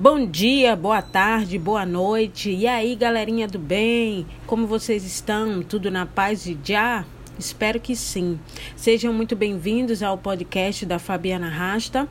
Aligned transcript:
Bom 0.00 0.24
dia, 0.24 0.74
boa 0.74 1.02
tarde, 1.02 1.58
boa 1.58 1.84
noite. 1.84 2.50
E 2.50 2.66
aí, 2.66 2.96
galerinha 2.96 3.46
do 3.46 3.58
bem? 3.58 4.26
Como 4.46 4.66
vocês 4.66 5.04
estão? 5.04 5.62
Tudo 5.62 5.90
na 5.90 6.06
paz 6.06 6.42
de 6.42 6.56
já? 6.64 7.04
Espero 7.38 7.78
que 7.78 7.94
sim. 7.94 8.40
Sejam 8.74 9.12
muito 9.12 9.36
bem-vindos 9.36 10.02
ao 10.02 10.16
podcast 10.16 10.86
da 10.86 10.98
Fabiana 10.98 11.50
Rasta. 11.50 12.08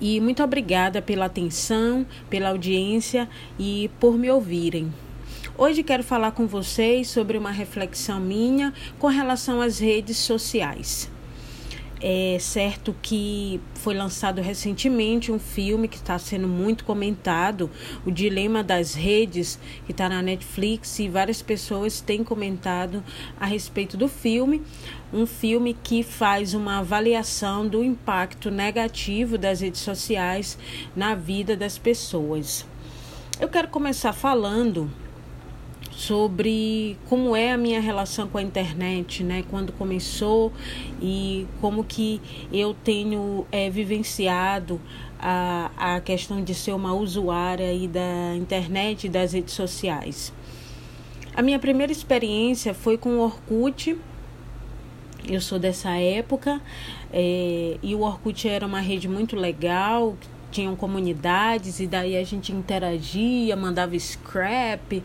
E 0.00 0.18
muito 0.22 0.42
obrigada 0.42 1.02
pela 1.02 1.26
atenção, 1.26 2.06
pela 2.30 2.48
audiência 2.48 3.28
e 3.58 3.90
por 4.00 4.16
me 4.16 4.30
ouvirem. 4.30 4.90
Hoje 5.54 5.82
quero 5.82 6.02
falar 6.02 6.30
com 6.30 6.46
vocês 6.46 7.10
sobre 7.10 7.36
uma 7.36 7.50
reflexão 7.50 8.18
minha 8.18 8.72
com 8.98 9.08
relação 9.08 9.60
às 9.60 9.78
redes 9.78 10.16
sociais. 10.16 11.10
É 12.00 12.38
certo 12.38 12.94
que 13.02 13.60
foi 13.74 13.92
lançado 13.92 14.40
recentemente 14.40 15.32
um 15.32 15.38
filme 15.38 15.88
que 15.88 15.96
está 15.96 16.16
sendo 16.16 16.46
muito 16.46 16.84
comentado, 16.84 17.68
O 18.06 18.10
Dilema 18.12 18.62
das 18.62 18.94
Redes, 18.94 19.58
que 19.84 19.90
está 19.90 20.08
na 20.08 20.22
Netflix, 20.22 21.00
e 21.00 21.08
várias 21.08 21.42
pessoas 21.42 22.00
têm 22.00 22.22
comentado 22.22 23.02
a 23.40 23.46
respeito 23.46 23.96
do 23.96 24.08
filme. 24.08 24.62
Um 25.12 25.26
filme 25.26 25.74
que 25.74 26.04
faz 26.04 26.54
uma 26.54 26.78
avaliação 26.78 27.66
do 27.66 27.82
impacto 27.82 28.48
negativo 28.48 29.36
das 29.36 29.60
redes 29.60 29.80
sociais 29.80 30.56
na 30.94 31.16
vida 31.16 31.56
das 31.56 31.78
pessoas. 31.78 32.64
Eu 33.40 33.48
quero 33.48 33.68
começar 33.68 34.12
falando 34.12 34.88
sobre 35.98 36.96
como 37.08 37.34
é 37.34 37.50
a 37.50 37.58
minha 37.58 37.80
relação 37.80 38.28
com 38.28 38.38
a 38.38 38.42
internet, 38.42 39.24
né? 39.24 39.44
Quando 39.50 39.72
começou 39.72 40.52
e 41.02 41.44
como 41.60 41.82
que 41.82 42.20
eu 42.52 42.72
tenho 42.72 43.44
é, 43.50 43.68
vivenciado 43.68 44.80
a, 45.18 45.72
a 45.76 46.00
questão 46.00 46.40
de 46.44 46.54
ser 46.54 46.70
uma 46.70 46.94
usuária 46.94 47.66
aí 47.66 47.88
da 47.88 48.36
internet 48.36 49.08
e 49.08 49.10
das 49.10 49.32
redes 49.32 49.54
sociais. 49.54 50.32
A 51.34 51.42
minha 51.42 51.58
primeira 51.58 51.90
experiência 51.90 52.72
foi 52.72 52.96
com 52.96 53.16
o 53.16 53.18
Orkut. 53.18 53.98
Eu 55.28 55.40
sou 55.40 55.58
dessa 55.58 55.90
época 55.96 56.60
é, 57.12 57.76
e 57.82 57.92
o 57.96 58.02
Orkut 58.02 58.48
era 58.48 58.64
uma 58.64 58.80
rede 58.80 59.08
muito 59.08 59.34
legal, 59.34 60.16
tinham 60.52 60.76
comunidades 60.76 61.80
e 61.80 61.88
daí 61.88 62.16
a 62.16 62.22
gente 62.22 62.52
interagia, 62.52 63.56
mandava 63.56 63.98
scrap 63.98 65.02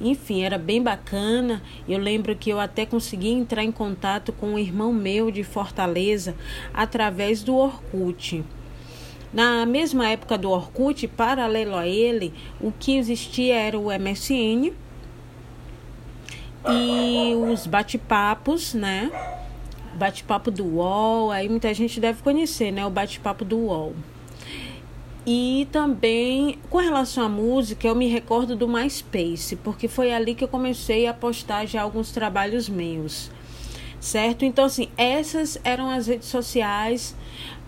enfim, 0.00 0.42
era 0.42 0.58
bem 0.58 0.82
bacana. 0.82 1.62
Eu 1.88 1.98
lembro 1.98 2.36
que 2.36 2.50
eu 2.50 2.60
até 2.60 2.84
consegui 2.84 3.30
entrar 3.30 3.64
em 3.64 3.72
contato 3.72 4.32
com 4.32 4.48
um 4.48 4.58
irmão 4.58 4.92
meu 4.92 5.30
de 5.30 5.42
Fortaleza 5.42 6.34
através 6.72 7.42
do 7.42 7.56
Orkut. 7.56 8.44
Na 9.32 9.66
mesma 9.66 10.08
época 10.08 10.38
do 10.38 10.50
Orkut, 10.50 11.06
paralelo 11.08 11.74
a 11.74 11.86
ele, 11.86 12.32
o 12.60 12.72
que 12.72 12.96
existia 12.96 13.54
era 13.54 13.78
o 13.78 13.86
MSN 13.86 14.72
e 16.68 17.34
os 17.34 17.66
bate-papos, 17.66 18.74
né? 18.74 19.10
Bate-papo 19.94 20.50
do 20.50 20.64
UOL, 20.64 21.30
aí 21.30 21.48
muita 21.48 21.72
gente 21.74 22.00
deve 22.00 22.22
conhecer, 22.22 22.70
né? 22.70 22.84
O 22.86 22.90
bate-papo 22.90 23.44
do 23.44 23.56
UOL. 23.58 23.94
E 25.26 25.66
também 25.72 26.56
com 26.70 26.78
relação 26.78 27.24
à 27.24 27.28
música, 27.28 27.88
eu 27.88 27.96
me 27.96 28.06
recordo 28.06 28.54
do 28.54 28.68
MySpace, 28.68 29.56
porque 29.56 29.88
foi 29.88 30.12
ali 30.12 30.36
que 30.36 30.44
eu 30.44 30.48
comecei 30.48 31.08
a 31.08 31.12
postar 31.12 31.66
já 31.66 31.82
alguns 31.82 32.12
trabalhos 32.12 32.68
meus. 32.68 33.28
Certo? 33.98 34.44
Então, 34.44 34.64
assim, 34.66 34.88
essas 34.96 35.58
eram 35.64 35.90
as 35.90 36.06
redes 36.06 36.28
sociais, 36.28 37.16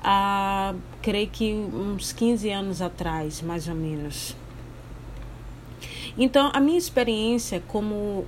há, 0.05 0.73
creio 1.03 1.29
que 1.29 1.53
uns 1.53 2.13
15 2.13 2.49
anos 2.49 2.81
atrás, 2.81 3.43
mais 3.43 3.67
ou 3.67 3.75
menos. 3.75 4.37
Então, 6.17 6.51
a 6.55 6.61
minha 6.61 6.79
experiência 6.79 7.61
como 7.67 7.95
uh, 7.95 8.27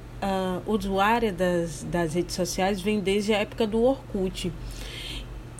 usuária 0.66 1.32
das, 1.32 1.84
das 1.84 2.14
redes 2.14 2.34
sociais 2.34 2.80
vem 2.80 2.98
desde 2.98 3.32
a 3.32 3.38
época 3.38 3.64
do 3.64 3.80
Orkut. 3.82 4.52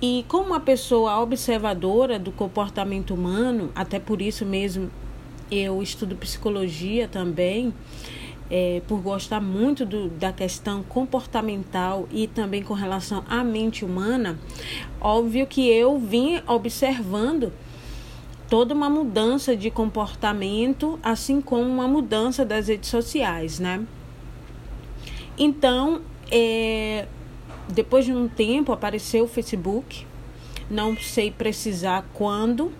E 0.02 0.24
como 0.28 0.46
uma 0.46 0.60
pessoa 0.60 1.20
observadora 1.20 2.18
do 2.18 2.32
comportamento 2.32 3.12
humano, 3.12 3.70
até 3.74 3.98
por 3.98 4.22
isso 4.22 4.46
mesmo 4.46 4.90
eu 5.50 5.82
estudo 5.82 6.16
psicologia 6.16 7.06
também, 7.06 7.74
é, 8.50 8.80
por 8.88 9.00
gostar 9.00 9.40
muito 9.40 9.84
do, 9.84 10.08
da 10.08 10.32
questão 10.32 10.82
comportamental 10.82 12.08
e 12.10 12.26
também 12.26 12.62
com 12.62 12.74
relação 12.74 13.24
à 13.28 13.44
mente 13.44 13.84
humana, 13.84 14.38
óbvio 15.00 15.46
que 15.46 15.68
eu 15.68 15.98
vim 15.98 16.40
observando 16.46 17.52
toda 18.48 18.74
uma 18.74 18.90
mudança 18.90 19.54
de 19.54 19.70
comportamento, 19.70 20.98
assim 21.02 21.40
como 21.40 21.62
uma 21.62 21.86
mudança 21.86 22.44
das 22.44 22.66
redes 22.66 22.90
sociais, 22.90 23.60
né? 23.60 23.84
Então, 25.38 26.00
é, 26.30 27.06
depois 27.70 28.04
de 28.04 28.12
um 28.12 28.28
tempo 28.28 28.72
apareceu 28.72 29.24
o 29.24 29.28
Facebook, 29.28 30.06
não 30.70 30.96
sei 30.96 31.30
precisar 31.30 32.08
quando, 32.14 32.72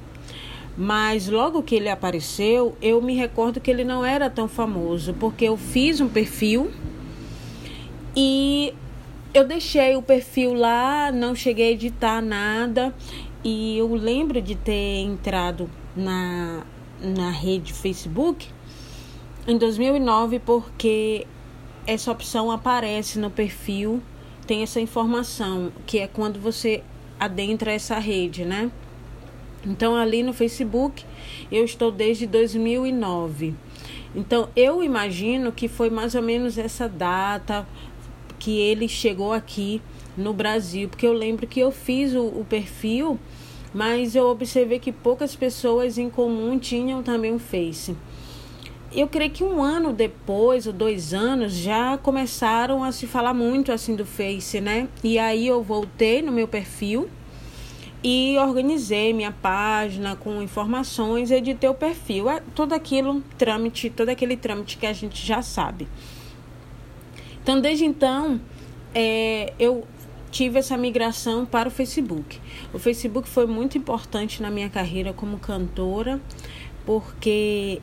mas 0.77 1.29
logo 1.29 1.63
que 1.63 1.75
ele 1.75 1.89
apareceu, 1.89 2.77
eu 2.81 3.03
me 3.03 3.15
recordo 3.15 3.61
que 3.61 3.71
ele 3.71 3.85
não 3.85 4.05
era 4.05 4.31
tão 4.31 4.49
famoso, 4.49 5.15
porque 5.15 5.45
eu 5.45 5.57
fiz 5.57 6.01
um 6.01 6.09
perfil 6.09 6.71
e 8.17 8.73
eu 9.35 9.47
deixei 9.47 9.97
o 9.97 10.03
perfil 10.03 10.55
lá, 10.55 11.13
não 11.13 11.35
cheguei 11.35 11.69
a 11.69 11.73
editar 11.73 12.21
nada, 12.21 12.95
e 13.45 13.79
eu 13.79 13.95
lembro 13.95 14.41
de 14.41 14.55
ter 14.55 15.01
entrado 15.01 15.71
na, 15.97 16.63
na 17.01 17.31
rede 17.31 17.73
Facebook 17.73 18.49
em 19.47 19.57
2009, 19.57 20.39
porque 20.41 21.27
essa 21.87 22.11
opção 22.13 22.51
aparece 22.51 23.19
no 23.19 23.31
perfil 23.31 24.03
tem 24.51 24.65
essa 24.65 24.81
informação, 24.81 25.71
que 25.87 26.01
é 26.01 26.09
quando 26.09 26.41
você 26.41 26.83
adentra 27.21 27.71
essa 27.71 28.01
rede, 28.01 28.45
né? 28.45 28.69
Então, 29.65 29.95
ali 29.95 30.25
no 30.25 30.33
Facebook, 30.33 31.05
eu 31.53 31.65
estou 31.65 31.93
desde 31.93 32.27
2009. 32.27 33.55
Então, 34.13 34.49
eu 34.57 34.83
imagino 34.83 35.53
que 35.53 35.69
foi 35.69 35.89
mais 35.89 36.17
ou 36.17 36.23
menos 36.23 36.59
essa 36.59 36.89
data 36.89 37.65
que 38.41 38.59
ele 38.59 38.89
chegou 38.89 39.33
aqui 39.33 39.81
no 40.17 40.33
Brasil, 40.33 40.89
porque 40.89 41.07
eu 41.07 41.13
lembro 41.13 41.47
que 41.47 41.61
eu 41.61 41.71
fiz 41.71 42.13
o, 42.13 42.25
o 42.25 42.45
perfil, 42.45 43.21
mas 43.73 44.17
eu 44.17 44.27
observei 44.27 44.81
que 44.81 44.91
poucas 44.91 45.37
pessoas 45.37 45.97
em 45.97 46.11
comum 46.11 46.59
tinham 46.59 47.05
também 47.05 47.33
um 47.33 47.39
Face 47.39 47.97
eu 48.93 49.07
creio 49.07 49.31
que 49.31 49.45
um 49.45 49.63
ano 49.63 49.93
depois, 49.93 50.67
ou 50.67 50.73
dois 50.73 51.15
anos, 51.15 51.53
já 51.53 51.97
começaram 51.99 52.83
a 52.83 52.91
se 52.91 53.07
falar 53.07 53.33
muito 53.33 53.71
assim 53.71 53.95
do 53.95 54.05
Face, 54.05 54.61
né? 54.61 54.89
E 55.05 55.19
aí 55.19 55.47
eu 55.47 55.63
voltei 55.63 56.23
no 56.23 56.33
meu 56.33 56.49
perfil 56.49 57.09
e 58.03 58.37
organizei 58.39 59.13
minha 59.13 59.31
página 59.31 60.17
com 60.17 60.43
informações, 60.43 61.31
editei 61.31 61.69
o 61.69 61.75
perfil, 61.75 62.29
é 62.29 62.41
todo 62.55 62.73
aquilo, 62.73 63.23
trâmite, 63.37 63.91
todo 63.91 64.09
aquele 64.09 64.37
trâmite 64.37 64.79
que 64.79 64.87
a 64.87 64.93
gente 64.93 65.25
já 65.25 65.43
sabe. 65.43 65.87
Então, 67.43 67.61
desde 67.61 67.85
então, 67.85 68.41
é, 68.95 69.53
eu 69.59 69.87
tive 70.31 70.59
essa 70.59 70.77
migração 70.77 71.45
para 71.45 71.69
o 71.69 71.71
Facebook. 71.71 72.41
O 72.73 72.79
Facebook 72.79 73.29
foi 73.29 73.47
muito 73.47 73.77
importante 73.77 74.41
na 74.41 74.51
minha 74.51 74.71
carreira 74.71 75.13
como 75.13 75.39
cantora, 75.39 76.21
porque 76.87 77.81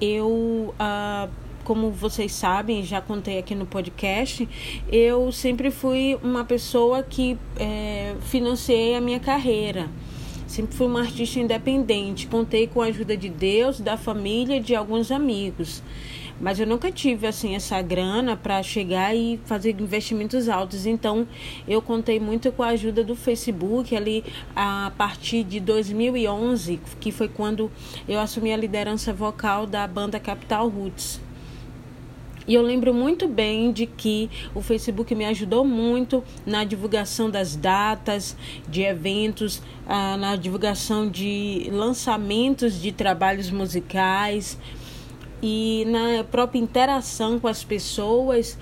eu, 0.00 0.74
ah, 0.78 1.28
como 1.64 1.90
vocês 1.90 2.32
sabem, 2.32 2.82
já 2.82 3.00
contei 3.00 3.38
aqui 3.38 3.54
no 3.54 3.66
podcast, 3.66 4.48
eu 4.90 5.30
sempre 5.30 5.70
fui 5.70 6.18
uma 6.22 6.44
pessoa 6.44 7.02
que 7.02 7.38
é, 7.58 8.14
financiei 8.22 8.94
a 8.96 9.00
minha 9.00 9.20
carreira. 9.20 9.88
Sempre 10.46 10.74
fui 10.74 10.86
uma 10.86 11.00
artista 11.00 11.38
independente. 11.38 12.26
Contei 12.26 12.66
com 12.66 12.80
a 12.80 12.86
ajuda 12.86 13.14
de 13.14 13.28
Deus, 13.28 13.80
da 13.80 13.98
família 13.98 14.56
e 14.56 14.60
de 14.60 14.74
alguns 14.74 15.10
amigos. 15.10 15.82
Mas 16.40 16.60
eu 16.60 16.66
nunca 16.66 16.92
tive 16.92 17.26
assim 17.26 17.56
essa 17.56 17.82
grana 17.82 18.36
para 18.36 18.62
chegar 18.62 19.14
e 19.14 19.40
fazer 19.44 19.74
investimentos 19.80 20.48
altos. 20.48 20.86
Então, 20.86 21.26
eu 21.66 21.82
contei 21.82 22.20
muito 22.20 22.52
com 22.52 22.62
a 22.62 22.68
ajuda 22.68 23.02
do 23.02 23.16
Facebook 23.16 23.94
ali 23.96 24.24
a 24.54 24.92
partir 24.96 25.42
de 25.42 25.58
2011, 25.58 26.78
que 27.00 27.10
foi 27.10 27.28
quando 27.28 27.70
eu 28.08 28.20
assumi 28.20 28.52
a 28.52 28.56
liderança 28.56 29.12
vocal 29.12 29.66
da 29.66 29.86
banda 29.86 30.20
Capital 30.20 30.68
Roots. 30.68 31.20
E 32.48 32.54
eu 32.54 32.62
lembro 32.62 32.94
muito 32.94 33.28
bem 33.28 33.70
de 33.70 33.84
que 33.84 34.30
o 34.54 34.62
Facebook 34.62 35.14
me 35.14 35.26
ajudou 35.26 35.66
muito 35.66 36.24
na 36.46 36.64
divulgação 36.64 37.28
das 37.28 37.54
datas 37.54 38.34
de 38.66 38.80
eventos, 38.80 39.60
ah, 39.86 40.16
na 40.16 40.34
divulgação 40.34 41.10
de 41.10 41.68
lançamentos 41.70 42.80
de 42.80 42.90
trabalhos 42.90 43.50
musicais 43.50 44.56
e 45.42 45.84
na 45.86 46.24
própria 46.24 46.58
interação 46.58 47.38
com 47.38 47.48
as 47.48 47.62
pessoas, 47.62 48.58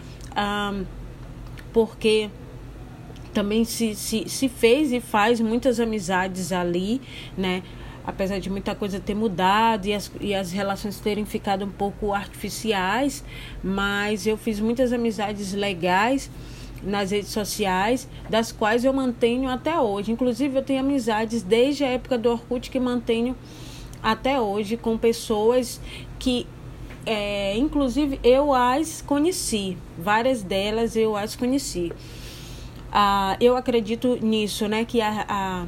porque 1.73 2.31
também 3.32 3.64
se, 3.64 3.94
se, 3.94 4.28
se 4.28 4.49
fez 4.49 4.93
e 4.93 5.00
faz 5.00 5.40
muitas 5.40 5.78
amizades 5.78 6.52
ali, 6.52 7.00
né? 7.37 7.62
apesar 8.06 8.38
de 8.38 8.49
muita 8.49 8.75
coisa 8.75 9.00
ter 9.00 9.14
mudado 9.14 9.87
e 9.87 9.93
as, 9.93 10.11
e 10.20 10.32
as 10.32 10.52
relações 10.52 11.00
terem 11.00 11.25
ficado 11.25 11.64
um 11.64 11.70
pouco 11.70 12.14
artificiais, 12.14 13.25
mas 13.62 14.26
eu 14.26 14.37
fiz 14.37 14.61
muitas 14.61 14.93
amizades 14.93 15.52
legais 15.52 16.31
nas 16.82 17.11
redes 17.11 17.31
sociais, 17.31 18.08
das 18.31 18.52
quais 18.52 18.84
eu 18.84 18.93
mantenho 18.93 19.50
até 19.50 19.79
hoje. 19.79 20.12
Inclusive, 20.12 20.56
eu 20.56 20.62
tenho 20.62 20.81
amizades 20.81 21.43
desde 21.43 21.82
a 21.82 21.88
época 21.88 22.17
do 22.17 22.31
Orkut 22.31 22.70
que 22.70 22.79
mantenho 22.79 23.37
até 24.00 24.40
hoje 24.40 24.76
com 24.76 24.96
pessoas 24.96 25.81
que 26.19 26.46
é, 27.06 27.56
inclusive 27.56 28.19
eu 28.25 28.53
as 28.53 29.00
conheci, 29.00 29.79
várias 29.97 30.43
delas 30.43 30.97
eu 30.97 31.17
as 31.17 31.37
conheci. 31.37 31.93
Ah, 32.93 33.37
eu 33.41 33.56
acredito 33.56 34.19
nisso, 34.20 34.67
né? 34.67 34.85
Que 34.85 35.00
a, 35.00 35.25
a, 35.29 35.67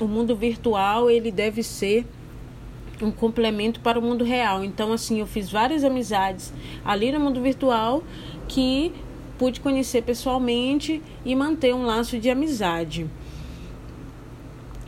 o 0.00 0.08
mundo 0.08 0.34
virtual 0.34 1.10
ele 1.10 1.30
deve 1.30 1.62
ser 1.62 2.06
um 3.02 3.10
complemento 3.10 3.80
para 3.80 3.98
o 3.98 4.02
mundo 4.02 4.24
real. 4.24 4.64
Então, 4.64 4.92
assim, 4.92 5.20
eu 5.20 5.26
fiz 5.26 5.50
várias 5.50 5.84
amizades 5.84 6.52
ali 6.84 7.12
no 7.12 7.20
mundo 7.20 7.40
virtual 7.40 8.02
que 8.48 8.92
pude 9.38 9.60
conhecer 9.60 10.02
pessoalmente 10.02 11.02
e 11.24 11.34
manter 11.36 11.74
um 11.74 11.84
laço 11.84 12.18
de 12.18 12.28
amizade. 12.28 13.08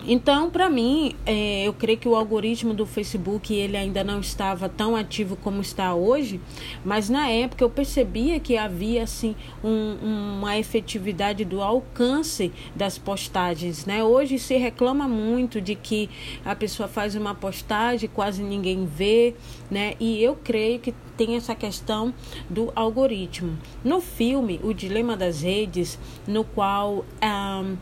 Então, 0.07 0.51
para 0.51 0.71
mim, 0.71 1.15
é, 1.27 1.67
eu 1.67 1.73
creio 1.73 1.99
que 1.99 2.09
o 2.09 2.17
algoritmo 2.17 2.73
do 2.73 2.87
Facebook 2.87 3.53
ele 3.55 3.77
ainda 3.77 4.03
não 4.03 4.21
estava 4.21 4.69
tão 4.69 4.97
ativo 4.97 5.37
como 5.37 5.61
está 5.61 5.95
hoje, 5.95 6.41
mas 6.85 7.09
na 7.09 7.29
época 7.29 7.63
eu 7.63 7.71
percebia 7.71 8.41
que 8.41 8.57
havia 8.57 9.03
assim 9.03 9.37
um, 9.63 10.39
uma 10.39 10.59
efetividade 10.59 11.45
do 11.45 11.63
alcance 11.63 12.51
das 12.75 12.99
postagens, 12.99 13.85
né? 13.85 14.03
Hoje 14.03 14.39
se 14.39 14.57
reclama 14.57 15.07
muito 15.07 15.61
de 15.61 15.75
que 15.75 16.09
a 16.45 16.55
pessoa 16.55 16.89
faz 16.89 17.15
uma 17.15 17.35
postagem 17.35 18.09
quase 18.13 18.43
ninguém 18.43 18.87
vê, 18.87 19.35
né? 19.71 19.95
E 20.01 20.23
eu 20.23 20.37
creio 20.43 20.81
que 20.81 20.95
tem 21.17 21.37
essa 21.37 21.55
questão 21.55 22.15
do 22.49 22.73
algoritmo. 22.75 23.59
No 23.85 24.01
filme, 24.01 24.59
o 24.63 24.73
dilema 24.73 25.17
das 25.17 25.43
redes, 25.43 25.99
no 26.27 26.45
qual 26.45 27.05
um, 27.23 27.77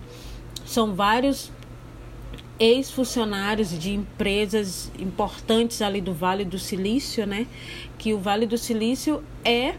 são 0.64 0.94
vários 0.94 1.52
ex-funcionários 2.58 3.78
de 3.78 3.94
empresas 3.94 4.90
importantes 4.98 5.80
ali 5.80 6.00
do 6.00 6.12
Vale 6.12 6.44
do 6.44 6.58
Silício, 6.58 7.26
né? 7.26 7.46
Que 7.96 8.12
o 8.12 8.18
Vale 8.18 8.46
do 8.46 8.58
Silício 8.58 9.22
é, 9.44 9.74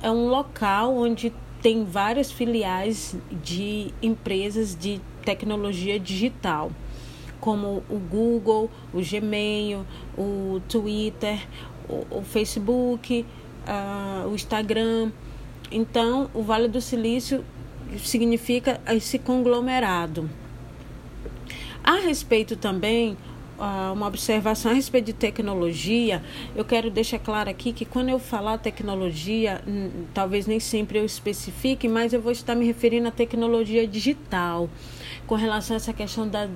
é 0.00 0.10
um 0.10 0.28
local 0.28 0.96
onde 0.96 1.32
tem 1.60 1.84
várias 1.84 2.30
filiais 2.30 3.16
de 3.42 3.92
empresas 4.02 4.76
de 4.76 5.00
tecnologia 5.24 5.98
digital, 5.98 6.70
como 7.40 7.82
o 7.88 7.98
Google, 7.98 8.70
o 8.92 9.00
Gmail, 9.00 9.84
o 10.16 10.60
Twitter, 10.68 11.46
o, 11.88 12.18
o 12.18 12.22
Facebook, 12.22 13.24
uh, 13.66 14.28
o 14.28 14.34
Instagram. 14.34 15.10
Então, 15.70 16.30
o 16.34 16.42
Vale 16.42 16.68
do 16.68 16.80
Silício 16.80 17.44
significa 17.98 18.80
esse 18.88 19.18
conglomerado. 19.18 20.28
A 21.84 21.96
respeito 21.96 22.56
também, 22.56 23.16
uma 23.92 24.06
observação 24.06 24.70
a 24.70 24.74
respeito 24.74 25.06
de 25.06 25.12
tecnologia, 25.12 26.22
eu 26.54 26.64
quero 26.64 26.90
deixar 26.90 27.18
claro 27.18 27.50
aqui 27.50 27.72
que 27.72 27.84
quando 27.84 28.08
eu 28.08 28.18
falar 28.18 28.58
tecnologia, 28.58 29.62
talvez 30.14 30.46
nem 30.46 30.60
sempre 30.60 30.98
eu 30.98 31.04
especifique, 31.04 31.88
mas 31.88 32.12
eu 32.12 32.20
vou 32.20 32.32
estar 32.32 32.54
me 32.54 32.64
referindo 32.64 33.08
à 33.08 33.10
tecnologia 33.10 33.86
digital, 33.86 34.68
com 35.26 35.34
relação 35.34 35.74
a 35.74 35.78
essa 35.78 35.92
questão 35.92 36.28
da, 36.28 36.46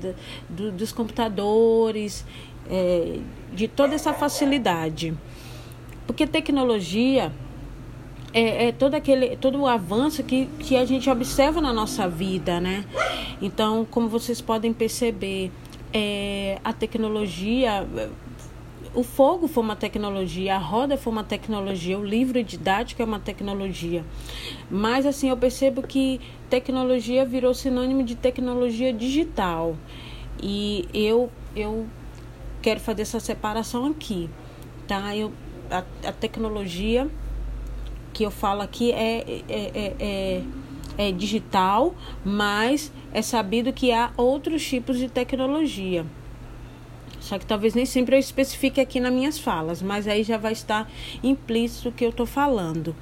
do, 0.48 0.70
dos 0.70 0.92
computadores, 0.92 2.24
é, 2.70 3.18
de 3.52 3.66
toda 3.68 3.94
essa 3.94 4.12
facilidade. 4.12 5.12
Porque 6.06 6.26
tecnologia 6.26 7.32
é, 8.36 8.68
é, 8.68 8.72
todo 8.72 8.94
aquele 8.94 9.34
todo 9.38 9.58
o 9.58 9.66
avanço 9.66 10.22
que, 10.22 10.44
que 10.58 10.76
a 10.76 10.84
gente 10.84 11.08
observa 11.08 11.58
na 11.58 11.72
nossa 11.72 12.06
vida, 12.06 12.60
né? 12.60 12.84
Então, 13.40 13.86
como 13.90 14.10
vocês 14.10 14.42
podem 14.42 14.74
perceber, 14.74 15.50
é, 15.90 16.58
a 16.62 16.70
tecnologia, 16.70 17.88
o 18.94 19.02
fogo 19.02 19.48
foi 19.48 19.62
uma 19.62 19.74
tecnologia, 19.74 20.54
a 20.54 20.58
roda 20.58 20.98
foi 20.98 21.14
uma 21.14 21.24
tecnologia, 21.24 21.98
o 21.98 22.04
livro 22.04 22.44
didático 22.44 23.00
é 23.00 23.06
uma 23.06 23.18
tecnologia. 23.18 24.04
Mas 24.70 25.06
assim, 25.06 25.30
eu 25.30 25.36
percebo 25.38 25.82
que 25.82 26.20
tecnologia 26.50 27.24
virou 27.24 27.54
sinônimo 27.54 28.04
de 28.04 28.14
tecnologia 28.14 28.92
digital. 28.92 29.74
E 30.42 30.86
eu 30.92 31.30
eu 31.54 31.86
quero 32.60 32.80
fazer 32.80 33.00
essa 33.00 33.18
separação 33.18 33.86
aqui, 33.86 34.28
tá? 34.86 35.16
Eu 35.16 35.32
a, 35.70 35.78
a 36.06 36.12
tecnologia 36.12 37.08
que 38.16 38.24
eu 38.24 38.30
falo 38.30 38.62
aqui 38.62 38.92
é, 38.92 39.42
é, 39.46 39.70
é, 39.74 39.94
é, 40.00 40.42
é 40.96 41.12
digital, 41.12 41.94
mas 42.24 42.90
é 43.12 43.20
sabido 43.20 43.74
que 43.74 43.92
há 43.92 44.10
outros 44.16 44.66
tipos 44.66 44.98
de 44.98 45.06
tecnologia. 45.06 46.06
Só 47.20 47.38
que 47.38 47.44
talvez 47.44 47.74
nem 47.74 47.84
sempre 47.84 48.16
eu 48.16 48.18
especifique 48.18 48.80
aqui 48.80 49.00
nas 49.00 49.12
minhas 49.12 49.38
falas, 49.38 49.82
mas 49.82 50.08
aí 50.08 50.22
já 50.22 50.38
vai 50.38 50.52
estar 50.52 50.90
implícito 51.22 51.90
o 51.90 51.92
que 51.92 52.06
eu 52.06 52.08
estou 52.08 52.24
falando. 52.24 52.96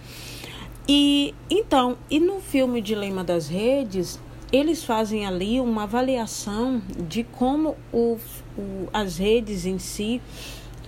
E 0.88 1.32
então, 1.48 1.96
e 2.10 2.18
no 2.18 2.40
filme 2.40 2.80
Dilema 2.80 3.22
das 3.22 3.46
Redes, 3.46 4.18
eles 4.50 4.82
fazem 4.82 5.26
ali 5.26 5.60
uma 5.60 5.84
avaliação 5.84 6.82
de 7.08 7.22
como 7.22 7.76
o, 7.92 8.18
o, 8.58 8.88
as 8.92 9.18
redes 9.18 9.64
em 9.64 9.78
si 9.78 10.20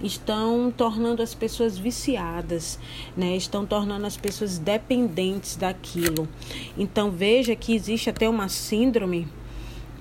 estão 0.03 0.73
tornando 0.75 1.23
as 1.23 1.35
pessoas 1.35 1.79
viciadas, 1.79 2.79
né? 3.17 3.37
Estão 3.37 3.65
tornando 3.65 4.07
as 4.07 4.17
pessoas 4.17 4.59
dependentes 4.59 5.57
daquilo. 5.57 6.29
Então 6.77 7.11
veja 7.11 7.57
que 7.57 7.75
existe 7.75 8.11
até 8.11 8.29
uma 8.29 8.49
síndrome 8.49 9.29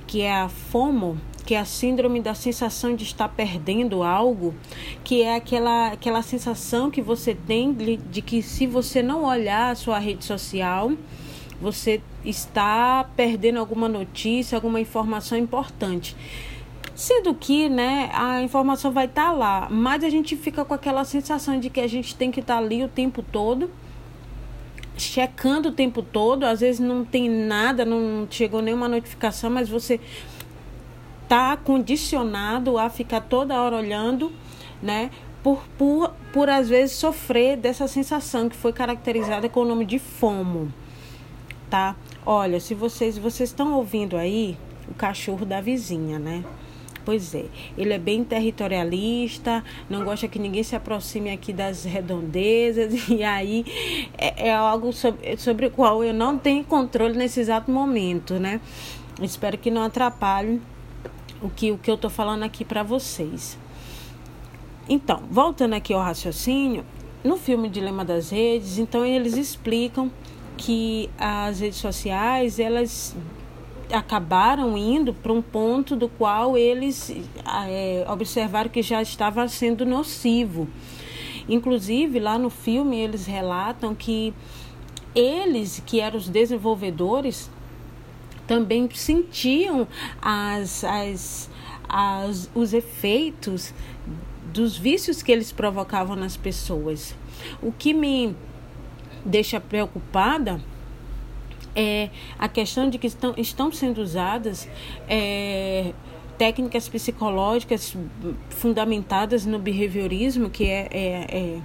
que 0.07 0.21
é 0.21 0.33
a 0.33 0.47
FOMO, 0.47 1.19
que 1.45 1.53
é 1.55 1.59
a 1.59 1.65
síndrome 1.65 2.21
da 2.21 2.33
sensação 2.33 2.95
de 2.95 3.03
estar 3.03 3.29
perdendo 3.29 4.03
algo, 4.03 4.53
que 5.03 5.21
é 5.21 5.35
aquela, 5.35 5.87
aquela 5.87 6.21
sensação 6.21 6.89
que 6.89 7.01
você 7.01 7.35
tem 7.35 7.73
de, 7.73 8.21
que 8.21 8.41
se 8.41 8.65
você 8.65 9.01
não 9.01 9.23
olhar 9.23 9.71
a 9.71 9.75
sua 9.75 9.99
rede 9.99 10.25
social, 10.25 10.91
você 11.61 12.01
está 12.23 13.09
perdendo 13.15 13.59
alguma 13.59 13.87
notícia, 13.87 14.55
alguma 14.55 14.79
informação 14.79 15.37
importante. 15.37 16.15
Sendo 16.95 17.35
que, 17.35 17.67
né, 17.67 18.09
a 18.13 18.41
informação 18.41 18.89
vai 18.89 19.05
estar 19.05 19.25
tá 19.25 19.31
lá, 19.33 19.67
mas 19.69 20.01
a 20.01 20.09
gente 20.09 20.37
fica 20.37 20.63
com 20.63 20.73
aquela 20.73 21.03
sensação 21.03 21.59
de 21.59 21.69
que 21.69 21.81
a 21.81 21.87
gente 21.87 22.15
tem 22.15 22.31
que 22.31 22.39
estar 22.39 22.55
tá 22.55 22.59
ali 22.61 22.85
o 22.85 22.87
tempo 22.87 23.21
todo, 23.21 23.69
checando 24.97 25.69
o 25.69 25.71
tempo 25.73 26.01
todo, 26.01 26.45
às 26.45 26.61
vezes 26.61 26.79
não 26.79 27.03
tem 27.03 27.29
nada, 27.29 27.83
não 27.83 28.25
chegou 28.29 28.61
nenhuma 28.61 28.87
notificação, 28.87 29.49
mas 29.49 29.67
você 29.67 29.99
tá 31.27 31.57
condicionado 31.57 32.77
a 32.77 32.89
ficar 32.89 33.19
toda 33.19 33.61
hora 33.61 33.75
olhando, 33.75 34.31
né? 34.81 35.11
Por, 35.43 35.63
por, 35.77 36.13
por 36.31 36.49
às 36.49 36.69
vezes 36.69 36.95
sofrer 36.95 37.57
dessa 37.57 37.89
sensação 37.89 38.47
que 38.47 38.55
foi 38.55 38.71
caracterizada 38.71 39.49
com 39.49 39.59
o 39.59 39.65
nome 39.65 39.83
de 39.85 39.99
FOMO, 39.99 40.73
tá? 41.69 41.93
Olha, 42.25 42.57
se 42.61 42.73
vocês 42.73 43.17
vocês 43.17 43.49
estão 43.49 43.73
ouvindo 43.73 44.15
aí 44.15 44.57
o 44.89 44.93
cachorro 44.93 45.45
da 45.45 45.59
vizinha, 45.59 46.17
né? 46.17 46.43
Pois 47.05 47.35
é, 47.35 47.45
ele 47.77 47.93
é 47.93 47.99
bem 47.99 48.23
territorialista, 48.23 49.63
não 49.87 50.03
gosta 50.03 50.27
que 50.27 50.39
ninguém 50.39 50.63
se 50.63 50.75
aproxime 50.75 51.29
aqui 51.29 51.53
das 51.53 51.85
redondezas, 51.85 52.93
e 53.07 53.23
aí 53.23 53.63
é, 54.17 54.47
é 54.47 54.53
algo 54.53 54.91
sobre, 54.91 55.37
sobre 55.37 55.67
o 55.67 55.71
qual 55.71 56.03
eu 56.03 56.13
não 56.13 56.35
tenho 56.35 56.63
controle 56.63 57.15
nesse 57.15 57.39
exato 57.39 57.69
momento, 57.69 58.39
né? 58.39 58.59
Espero 59.21 59.55
que 59.55 59.69
não 59.69 59.83
atrapalhe 59.83 60.59
o 61.41 61.49
que, 61.49 61.71
o 61.71 61.77
que 61.77 61.91
eu 61.91 61.97
tô 61.97 62.09
falando 62.09 62.41
aqui 62.41 62.65
para 62.65 62.81
vocês. 62.81 63.57
Então, 64.89 65.21
voltando 65.29 65.73
aqui 65.73 65.93
ao 65.93 66.01
raciocínio, 66.01 66.83
no 67.23 67.37
filme 67.37 67.69
Dilema 67.69 68.03
das 68.03 68.31
Redes, 68.31 68.79
então 68.79 69.05
eles 69.05 69.37
explicam 69.37 70.11
que 70.57 71.09
as 71.17 71.59
redes 71.59 71.77
sociais, 71.79 72.59
elas 72.59 73.15
acabaram 73.91 74.77
indo 74.77 75.13
para 75.13 75.31
um 75.31 75.41
ponto 75.41 75.95
do 75.95 76.07
qual 76.07 76.57
eles 76.57 77.15
é, 77.67 78.05
observaram 78.09 78.69
que 78.69 78.81
já 78.81 79.01
estava 79.01 79.47
sendo 79.47 79.85
nocivo. 79.85 80.67
Inclusive, 81.47 82.19
lá 82.19 82.37
no 82.37 82.49
filme, 82.49 82.97
eles 82.97 83.25
relatam 83.25 83.93
que 83.93 84.33
eles, 85.13 85.81
que 85.85 85.99
eram 85.99 86.17
os 86.17 86.27
desenvolvedores, 86.27 87.49
também 88.47 88.89
sentiam 88.93 89.87
as, 90.21 90.83
as, 90.83 91.49
as, 91.87 92.49
os 92.53 92.73
efeitos 92.73 93.73
dos 94.53 94.77
vícios 94.77 95.21
que 95.21 95.31
eles 95.31 95.51
provocavam 95.51 96.15
nas 96.15 96.37
pessoas. 96.37 97.15
O 97.61 97.71
que 97.71 97.93
me 97.93 98.35
deixa 99.23 99.59
preocupada 99.59 100.61
é 101.75 102.09
a 102.39 102.47
questão 102.47 102.89
de 102.89 102.97
que 102.97 103.07
estão, 103.07 103.33
estão 103.37 103.71
sendo 103.71 104.01
usadas 104.01 104.67
é, 105.07 105.93
técnicas 106.37 106.87
psicológicas 106.87 107.95
fundamentadas 108.49 109.45
no 109.45 109.59
behaviorismo, 109.59 110.49
que 110.49 110.65
é, 110.65 110.87
é, 110.91 111.37
é 111.37 111.59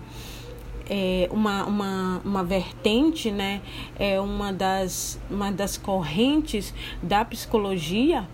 é 0.93 1.29
uma, 1.31 1.64
uma, 1.67 2.21
uma 2.25 2.43
vertente, 2.43 3.31
né? 3.31 3.62
é 3.97 4.21
uma 4.21 4.52
das, 4.52 5.21
uma 5.31 5.52
das 5.52 5.79
correntes 5.79 6.75
da 7.00 7.25
psicologia. 7.25 8.29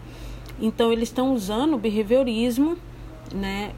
Então, 0.59 0.91
eles 0.91 1.11
estão 1.11 1.35
usando 1.35 1.75
o 1.75 1.79
behaviorismo 1.79 2.79
né, 3.35 3.73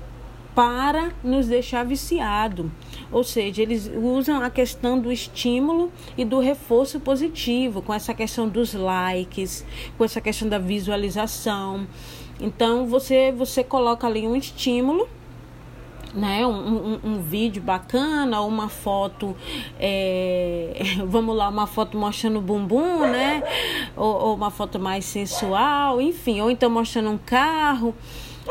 para 0.59 1.13
nos 1.23 1.47
deixar 1.47 1.85
viciado. 1.85 2.69
Ou 3.13 3.23
seja, 3.23 3.63
eles 3.63 3.89
usam 3.95 4.43
a 4.43 4.51
questão 4.51 4.99
do 4.99 5.13
estímulo 5.13 5.93
e 6.17 6.25
do 6.25 6.41
reforço 6.41 6.99
positivo, 6.99 7.81
com 7.81 7.95
essa 7.95 8.13
questão 8.13 8.49
dos 8.49 8.75
likes, 8.75 9.65
com 9.97 10.05
essa 10.05 10.21
questão 10.21 10.49
da 10.49 10.59
visualização. 10.59 11.87
Então, 12.41 12.89
você, 12.89 13.31
você 13.31 13.63
coloca 13.63 14.05
ali 14.05 14.27
um 14.27 14.35
estímulo 14.35 15.09
né, 16.13 16.45
um, 16.45 16.51
um, 16.51 17.01
um, 17.05 17.23
vídeo 17.23 17.63
bacana, 17.63 18.41
uma 18.41 18.69
foto, 18.69 19.37
é, 19.79 20.73
vamos 21.07 21.37
lá, 21.37 21.49
uma 21.51 21.69
foto 21.69 21.97
mostrando 21.97 22.39
o 22.39 22.43
bumbum, 22.43 23.01
né, 23.01 23.45
ou, 23.95 24.23
ou 24.23 24.35
uma 24.35 24.51
foto 24.51 24.81
mais 24.81 25.05
sensual, 25.05 26.01
enfim, 26.01 26.41
ou 26.41 26.51
então 26.51 26.69
mostrando 26.69 27.11
um 27.11 27.19
carro. 27.19 27.95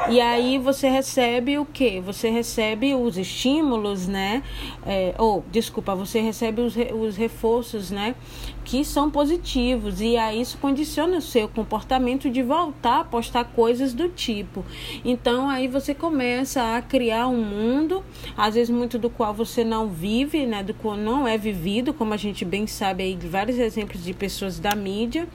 E 0.09 0.21
aí 0.21 0.57
você 0.57 0.87
recebe 0.87 1.57
o 1.57 1.65
que? 1.65 1.99
Você 1.99 2.29
recebe 2.29 2.95
os 2.95 3.17
estímulos, 3.17 4.07
né? 4.07 4.43
É, 4.85 5.13
ou, 5.17 5.43
desculpa, 5.51 5.95
você 5.95 6.21
recebe 6.21 6.61
os, 6.61 6.75
os 6.93 7.17
reforços, 7.17 7.91
né? 7.91 8.15
Que 8.63 8.85
são 8.85 9.09
positivos. 9.09 9.99
E 9.99 10.15
aí 10.15 10.39
isso 10.39 10.57
condiciona 10.59 11.17
o 11.17 11.21
seu 11.21 11.49
comportamento 11.49 12.29
de 12.29 12.41
voltar 12.41 13.01
a 13.01 13.03
postar 13.03 13.45
coisas 13.45 13.93
do 13.93 14.07
tipo. 14.07 14.63
Então 15.03 15.49
aí 15.49 15.67
você 15.67 15.93
começa 15.93 16.77
a 16.77 16.81
criar 16.81 17.27
um 17.27 17.43
mundo, 17.43 18.03
às 18.37 18.53
vezes 18.53 18.69
muito 18.69 18.97
do 18.97 19.09
qual 19.09 19.33
você 19.33 19.63
não 19.63 19.89
vive, 19.89 20.45
né? 20.45 20.63
Do 20.63 20.73
qual 20.73 20.95
não 20.95 21.27
é 21.27 21.37
vivido, 21.37 21.93
como 21.93 22.13
a 22.13 22.17
gente 22.17 22.45
bem 22.45 22.65
sabe 22.65 23.03
aí, 23.03 23.15
vários 23.15 23.57
exemplos 23.57 24.03
de 24.03 24.13
pessoas 24.13 24.59
da 24.59 24.73
mídia 24.75 25.27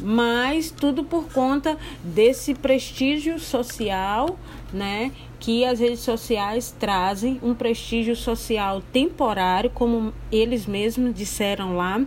mas 0.00 0.70
tudo 0.70 1.04
por 1.04 1.32
conta 1.32 1.76
desse 2.02 2.54
prestígio 2.54 3.38
social, 3.38 4.38
né? 4.72 5.12
Que 5.40 5.64
as 5.64 5.80
redes 5.80 6.00
sociais 6.00 6.74
trazem 6.78 7.40
um 7.42 7.54
prestígio 7.54 8.14
social 8.14 8.82
temporário, 8.92 9.70
como 9.70 10.12
eles 10.30 10.66
mesmos 10.66 11.14
disseram 11.14 11.76
lá, 11.76 12.00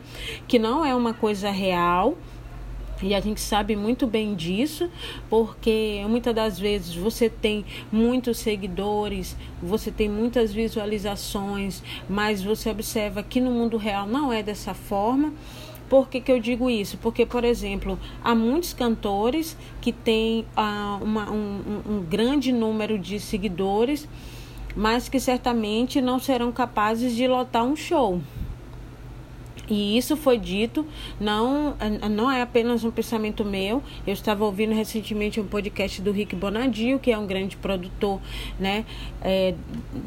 que 0.47 0.59
não 0.59 0.85
é 0.85 0.95
uma 0.95 1.13
coisa 1.13 1.49
real. 1.49 2.17
E 3.03 3.15
a 3.15 3.19
gente 3.19 3.41
sabe 3.41 3.75
muito 3.75 4.05
bem 4.05 4.35
disso, 4.35 4.87
porque 5.27 6.03
muitas 6.07 6.35
das 6.35 6.59
vezes 6.59 6.93
você 6.93 7.29
tem 7.29 7.65
muitos 7.91 8.37
seguidores, 8.37 9.35
você 9.61 9.89
tem 9.89 10.07
muitas 10.07 10.53
visualizações, 10.53 11.81
mas 12.07 12.43
você 12.43 12.69
observa 12.69 13.23
que 13.23 13.41
no 13.41 13.49
mundo 13.49 13.75
real 13.75 14.05
não 14.05 14.31
é 14.31 14.43
dessa 14.43 14.75
forma. 14.75 15.33
Por 15.91 16.07
que, 16.07 16.21
que 16.21 16.31
eu 16.31 16.39
digo 16.39 16.69
isso? 16.69 16.97
Porque, 16.97 17.25
por 17.25 17.43
exemplo, 17.43 17.99
há 18.23 18.33
muitos 18.33 18.71
cantores 18.73 19.57
que 19.81 19.91
têm 19.91 20.45
ah, 20.55 20.97
uma, 21.01 21.29
um, 21.29 21.81
um 21.85 22.01
grande 22.01 22.53
número 22.53 22.97
de 22.97 23.19
seguidores, 23.19 24.07
mas 24.73 25.09
que 25.09 25.19
certamente 25.19 25.99
não 25.99 26.17
serão 26.17 26.49
capazes 26.49 27.13
de 27.13 27.27
lotar 27.27 27.65
um 27.65 27.75
show. 27.75 28.21
E 29.71 29.97
isso 29.97 30.17
foi 30.17 30.37
dito, 30.37 30.85
não, 31.17 31.77
não 32.11 32.29
é 32.29 32.41
apenas 32.41 32.83
um 32.83 32.91
pensamento 32.91 33.45
meu. 33.45 33.81
Eu 34.05 34.11
estava 34.11 34.43
ouvindo 34.43 34.73
recentemente 34.73 35.39
um 35.39 35.45
podcast 35.47 36.01
do 36.01 36.11
Rick 36.11 36.35
Bonadio, 36.35 36.99
que 36.99 37.09
é 37.09 37.17
um 37.17 37.25
grande 37.25 37.55
produtor 37.55 38.19
né, 38.59 38.83
é, 39.21 39.55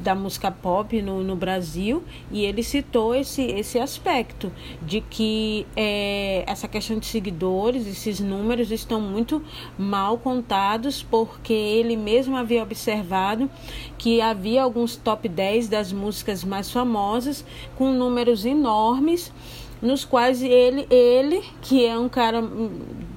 da 0.02 0.14
música 0.14 0.50
pop 0.50 1.00
no, 1.00 1.24
no 1.24 1.34
Brasil, 1.34 2.04
e 2.30 2.44
ele 2.44 2.62
citou 2.62 3.14
esse, 3.14 3.40
esse 3.40 3.78
aspecto 3.78 4.52
de 4.82 5.00
que 5.00 5.66
é, 5.74 6.44
essa 6.46 6.68
questão 6.68 6.98
de 6.98 7.06
seguidores, 7.06 7.86
esses 7.86 8.20
números 8.20 8.70
estão 8.70 9.00
muito 9.00 9.42
mal 9.78 10.18
contados, 10.18 11.02
porque 11.02 11.54
ele 11.54 11.96
mesmo 11.96 12.36
havia 12.36 12.62
observado 12.62 13.48
que 13.96 14.20
havia 14.20 14.62
alguns 14.62 14.94
top 14.94 15.26
10 15.26 15.68
das 15.68 15.90
músicas 15.90 16.44
mais 16.44 16.70
famosas 16.70 17.42
com 17.78 17.90
números 17.90 18.44
enormes 18.44 19.32
nos 19.84 20.02
quais 20.02 20.42
ele, 20.42 20.86
ele, 20.90 21.44
que 21.60 21.84
é 21.84 21.96
um 21.98 22.08
cara 22.08 22.42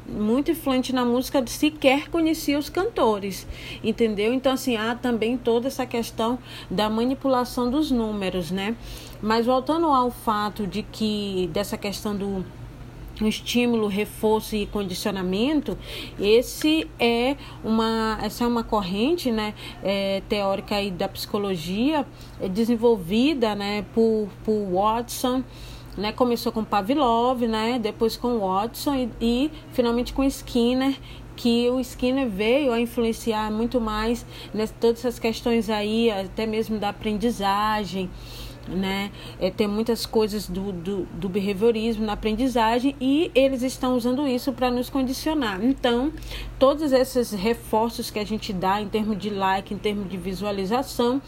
muito 0.06 0.52
influente 0.52 0.94
na 0.94 1.06
música, 1.06 1.42
sequer 1.48 2.10
conhecia 2.10 2.60
os 2.60 2.70
cantores, 2.70 3.48
entendeu? 3.82 4.34
Então, 4.34 4.52
assim, 4.52 4.76
há 4.76 4.94
também 4.94 5.38
toda 5.38 5.68
essa 5.68 5.86
questão 5.86 6.38
da 6.70 6.90
manipulação 6.90 7.72
dos 7.72 7.90
números, 7.90 8.52
né? 8.52 8.76
Mas 9.22 9.46
voltando 9.46 9.88
ao 9.88 10.12
fato 10.12 10.68
de 10.68 10.84
que, 10.84 11.50
dessa 11.54 11.78
questão 11.78 12.16
do 12.16 12.46
estímulo, 13.26 13.88
reforço 13.88 14.56
e 14.56 14.66
condicionamento, 14.68 15.78
esse 16.20 16.88
é 17.00 17.38
uma, 17.64 18.20
essa 18.22 18.44
é 18.44 18.48
uma 18.48 18.64
corrente 18.64 19.32
né, 19.32 19.56
é, 19.82 20.22
teórica 20.30 20.76
aí 20.76 20.92
da 20.92 21.08
psicologia 21.08 22.06
é, 22.40 22.48
desenvolvida 22.48 23.56
né, 23.56 23.86
por, 23.96 24.28
por 24.44 24.72
Watson 24.72 25.44
né? 25.98 26.12
Começou 26.12 26.52
com 26.52 26.64
Pavlov, 26.64 27.42
né? 27.42 27.80
Depois 27.80 28.16
com 28.16 28.40
Watson 28.40 28.94
e, 28.96 29.10
e 29.20 29.52
finalmente 29.72 30.14
com 30.14 30.24
Skinner, 30.24 30.96
que 31.36 31.70
o 31.70 31.80
Skinner 31.80 32.28
veio 32.28 32.72
a 32.72 32.80
influenciar 32.80 33.52
muito 33.52 33.82
mais 33.82 34.26
nessas 34.54 34.76
todas 34.80 35.00
essas 35.00 35.20
questões 35.20 35.70
aí, 35.70 36.12
até 36.12 36.46
mesmo 36.46 36.80
da 36.80 36.90
aprendizagem, 36.90 38.10
né? 38.68 39.12
É, 39.40 39.50
tem 39.50 39.68
muitas 39.68 40.06
coisas 40.06 40.48
do, 40.48 40.72
do, 40.72 41.08
do 41.14 41.30
behaviorismo 41.30 42.06
na 42.06 42.14
aprendizagem 42.14 42.96
e 43.00 43.32
eles 43.34 43.62
estão 43.62 43.96
usando 43.96 44.28
isso 44.28 44.52
para 44.52 44.70
nos 44.70 44.90
condicionar. 44.90 45.64
Então, 45.64 46.12
todos 46.60 46.92
esses 46.92 47.32
reforços 47.32 48.10
que 48.12 48.20
a 48.20 48.26
gente 48.26 48.52
dá 48.52 48.82
em 48.82 48.90
termos 48.90 49.18
de 49.18 49.30
like, 49.30 49.74
em 49.74 49.78
termos 49.78 50.10
de 50.10 50.18
visualização, 50.18 51.22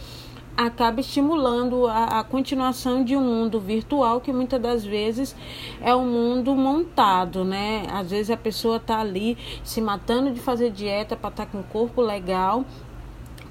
acaba 0.65 0.99
estimulando 0.99 1.87
a, 1.87 2.19
a, 2.19 2.23
continuação 2.23 3.01
de 3.01 3.15
um 3.15 3.21
mundo 3.21 3.61
virtual 3.61 4.19
que 4.19 4.33
muitas 4.33 4.61
das 4.61 4.83
vezes 4.83 5.33
é 5.79 5.95
um 5.95 6.05
mundo 6.05 6.53
montado, 6.53 7.45
né? 7.45 7.87
Às 7.89 8.09
vezes 8.11 8.29
a 8.29 8.35
pessoa 8.35 8.75
está 8.75 8.99
ali 8.99 9.37
se 9.63 9.79
matando 9.79 10.33
de 10.33 10.39
fazer 10.41 10.69
dieta 10.71 11.15
para 11.15 11.29
estar 11.29 11.45
tá 11.45 11.51
com 11.51 11.59
o 11.59 11.63
corpo 11.63 12.01
legal 12.01 12.65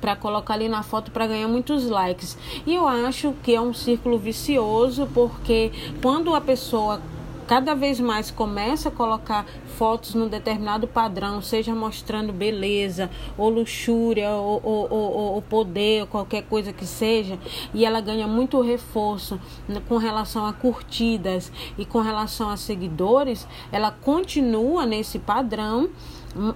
para 0.03 0.15
colocar 0.15 0.55
ali 0.55 0.69
na 0.69 0.83
foto 0.83 1.11
para 1.11 1.27
ganhar 1.27 1.49
muitos 1.49 1.89
likes. 1.89 2.37
E 2.67 2.75
eu 2.75 2.87
acho 2.87 3.35
que 3.43 3.55
é 3.55 3.61
um 3.61 3.73
círculo 3.73 4.19
vicioso 4.19 5.09
porque 5.15 5.73
quando 6.03 6.35
a 6.35 6.41
pessoa 6.43 7.01
cada 7.49 7.75
vez 7.75 7.99
mais 7.99 8.31
começa 8.31 8.91
a 8.91 8.93
colocar 8.93 9.47
fotos 9.79 10.15
num 10.15 10.29
determinado 10.29 10.87
padrão, 10.87 11.41
seja 11.41 11.75
mostrando 11.75 12.31
beleza, 12.31 13.09
ou 13.39 13.49
luxúria, 13.49 14.31
ou, 14.33 14.61
ou, 14.63 14.93
ou, 14.93 15.35
ou 15.35 15.43
poder, 15.43 16.03
ou 16.03 16.07
qualquer 16.07 16.43
coisa 16.43 16.75
que 16.75 16.85
seja, 16.85 17.39
e 17.73 17.87
ela 17.87 18.03
ganha 18.03 18.27
muito 18.27 18.61
reforço 18.61 19.41
com 19.89 19.97
relação 19.97 20.45
a 20.45 20.53
curtidas 20.53 21.51
e 21.79 21.87
com 21.87 22.01
relação 22.01 22.51
a 22.51 22.57
seguidores, 22.59 23.49
ela 23.73 23.91
continua 23.91 24.85
nesse 24.85 25.19
padrão 25.19 25.89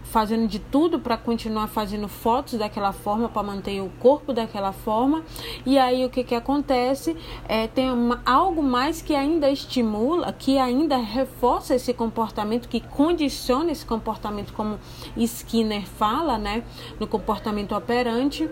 fazendo 0.05 0.47
de 0.47 0.59
tudo 0.59 0.99
para 0.99 1.17
continuar 1.17 1.67
fazendo 1.67 2.09
fotos 2.09 2.59
daquela 2.59 2.93
forma, 2.93 3.29
para 3.29 3.43
manter 3.43 3.81
o 3.81 3.89
corpo 4.01 4.33
daquela 4.33 4.73
forma. 4.73 5.23
E 5.65 5.79
aí 5.79 6.05
o 6.05 6.11
que, 6.11 6.23
que 6.25 6.35
acontece? 6.35 7.17
É, 7.49 7.67
tem 7.67 7.91
uma, 7.91 8.23
algo 8.25 8.63
mais 8.63 9.03
que 9.03 9.15
ainda 9.15 9.51
estimula, 9.51 10.33
que 10.33 10.59
ainda 10.59 10.97
reforça 10.97 11.75
esse 11.75 11.93
comportamento, 11.93 12.69
que 12.69 12.81
condiciona 12.81 13.73
esse 13.73 13.85
comportamento, 13.85 14.53
como 14.53 14.79
Skinner 15.17 15.87
fala, 15.87 16.39
né? 16.39 16.63
No 17.01 17.07
comportamento 17.07 17.75
operante 17.75 18.49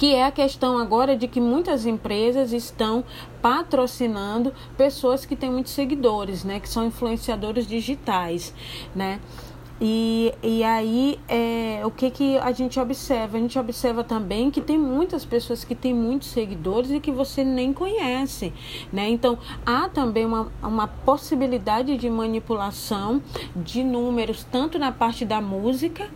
que 0.00 0.14
é 0.14 0.24
a 0.24 0.30
questão 0.30 0.78
agora 0.78 1.14
de 1.14 1.28
que 1.28 1.38
muitas 1.38 1.84
empresas 1.84 2.54
estão 2.54 3.04
patrocinando 3.42 4.50
pessoas 4.74 5.26
que 5.26 5.36
têm 5.36 5.50
muitos 5.50 5.74
seguidores, 5.74 6.42
né, 6.42 6.58
que 6.58 6.70
são 6.70 6.86
influenciadores 6.86 7.66
digitais, 7.66 8.54
né? 8.96 9.20
E, 9.80 10.34
e 10.42 10.62
aí, 10.62 11.18
é, 11.26 11.80
o 11.84 11.90
que, 11.90 12.10
que 12.10 12.36
a 12.38 12.52
gente 12.52 12.78
observa? 12.78 13.38
A 13.38 13.40
gente 13.40 13.58
observa 13.58 14.04
também 14.04 14.50
que 14.50 14.60
tem 14.60 14.76
muitas 14.76 15.24
pessoas 15.24 15.64
que 15.64 15.74
têm 15.74 15.94
muitos 15.94 16.28
seguidores 16.28 16.90
e 16.90 17.00
que 17.00 17.10
você 17.10 17.42
nem 17.42 17.72
conhece, 17.72 18.52
né? 18.92 19.08
Então, 19.08 19.38
há 19.64 19.88
também 19.88 20.26
uma, 20.26 20.52
uma 20.62 20.86
possibilidade 20.86 21.96
de 21.96 22.10
manipulação 22.10 23.22
de 23.56 23.82
números, 23.82 24.46
tanto 24.52 24.78
na 24.78 24.92
parte 24.92 25.24
da 25.24 25.40
música, 25.40 26.10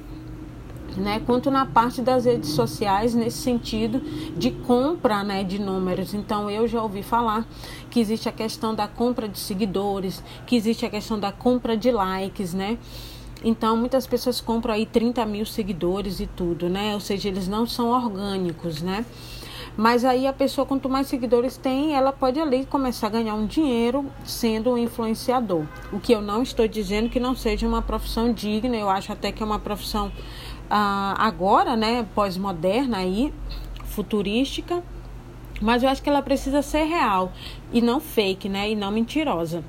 né, 0.97 1.21
quanto 1.27 1.51
na 1.51 1.67
parte 1.67 2.01
das 2.01 2.25
redes 2.25 2.51
sociais 2.51 3.15
nesse 3.15 3.39
sentido 3.39 4.01
de 4.37 4.51
compra 4.51 5.25
né, 5.25 5.43
de 5.43 5.59
números. 5.59 6.15
Então 6.15 6.49
eu 6.49 6.69
já 6.69 6.81
ouvi 6.81 7.03
falar 7.03 7.47
que 7.91 7.99
existe 7.99 8.29
a 8.29 8.33
questão 8.33 8.75
da 8.75 8.87
compra 8.87 9.29
de 9.29 9.39
seguidores, 9.39 10.23
que 10.47 10.55
existe 10.55 10.87
a 10.87 10.91
questão 10.91 11.19
da 11.19 11.33
compra 11.33 11.77
de 11.77 11.91
likes, 11.91 12.55
né? 12.55 12.79
Então, 13.45 13.77
muitas 13.77 14.07
pessoas 14.07 14.41
compram 14.41 14.73
aí 14.73 14.87
30 14.87 15.25
mil 15.27 15.45
seguidores 15.45 16.19
e 16.19 16.27
tudo, 16.27 16.69
né? 16.71 16.95
Ou 16.95 17.01
seja, 17.01 17.29
eles 17.29 17.47
não 17.47 17.67
são 17.67 17.91
orgânicos, 17.91 18.81
né? 18.81 19.05
Mas 19.77 20.05
aí 20.05 20.27
a 20.27 20.33
pessoa, 20.33 20.65
quanto 20.65 20.89
mais 20.89 21.09
seguidores 21.09 21.57
tem, 21.57 21.95
ela 21.95 22.13
pode 22.13 22.41
ali 22.41 22.65
começar 22.65 23.09
a 23.09 23.11
ganhar 23.11 23.35
um 23.35 23.45
dinheiro 23.45 24.07
sendo 24.25 24.73
um 24.73 24.79
influenciador. 24.79 25.65
O 25.93 26.01
que 26.01 26.13
eu 26.13 26.23
não 26.23 26.43
estou 26.43 26.67
dizendo 26.67 27.11
que 27.11 27.21
não 27.21 27.35
seja 27.35 27.67
uma 27.67 27.83
profissão 27.83 28.33
digna, 28.33 28.77
eu 28.77 28.89
acho 28.89 29.13
até 29.13 29.31
que 29.31 29.43
é 29.43 29.47
uma 29.47 29.59
profissão 29.59 30.11
ah, 30.71 31.15
agora, 31.19 31.77
né, 31.77 32.07
pós-moderna 32.15 32.99
aí, 32.99 33.35
futurística, 33.85 34.83
mas 35.61 35.83
eu 35.83 35.89
acho 35.89 36.03
que 36.03 36.09
ela 36.09 36.23
precisa 36.23 36.63
ser 36.63 36.85
real 36.85 37.33
e 37.73 37.83
não 37.83 38.01
fake, 38.01 38.49
né, 38.49 38.71
e 38.71 38.77
não 38.77 38.91
mentirosa. 38.91 39.65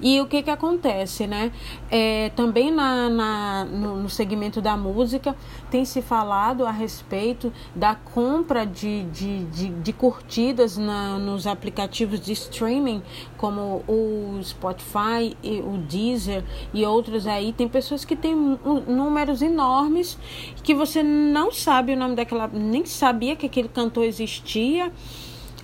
E 0.00 0.20
o 0.20 0.26
que 0.26 0.42
que 0.42 0.50
acontece, 0.50 1.26
né? 1.26 1.52
É, 1.90 2.30
também 2.30 2.70
na, 2.70 3.10
na 3.10 3.64
no, 3.66 4.02
no, 4.02 4.08
segmento 4.08 4.60
da 4.60 4.76
música 4.76 5.36
tem 5.70 5.84
se 5.84 6.00
falado 6.00 6.64
a 6.64 6.70
respeito 6.70 7.52
da 7.74 7.94
compra 7.94 8.64
de, 8.64 9.02
de, 9.04 9.44
de, 9.44 9.68
de 9.68 9.92
curtidas 9.92 10.78
na, 10.78 11.18
nos 11.18 11.46
aplicativos 11.46 12.18
de 12.18 12.32
streaming, 12.32 13.02
como 13.36 13.84
o 13.86 14.40
Spotify, 14.42 15.36
o 15.64 15.76
Deezer 15.76 16.44
e 16.72 16.84
outros 16.86 17.26
aí. 17.26 17.52
Tem 17.52 17.68
pessoas 17.68 18.04
que 18.04 18.16
têm 18.16 18.34
números 18.34 19.42
enormes 19.42 20.18
que 20.62 20.74
você 20.74 21.02
não 21.02 21.52
sabe 21.52 21.92
o 21.92 21.96
nome 21.96 22.14
daquela, 22.14 22.48
nem 22.48 22.86
sabia 22.86 23.36
que 23.36 23.44
aquele 23.44 23.68
cantor 23.68 24.04
existia. 24.04 24.90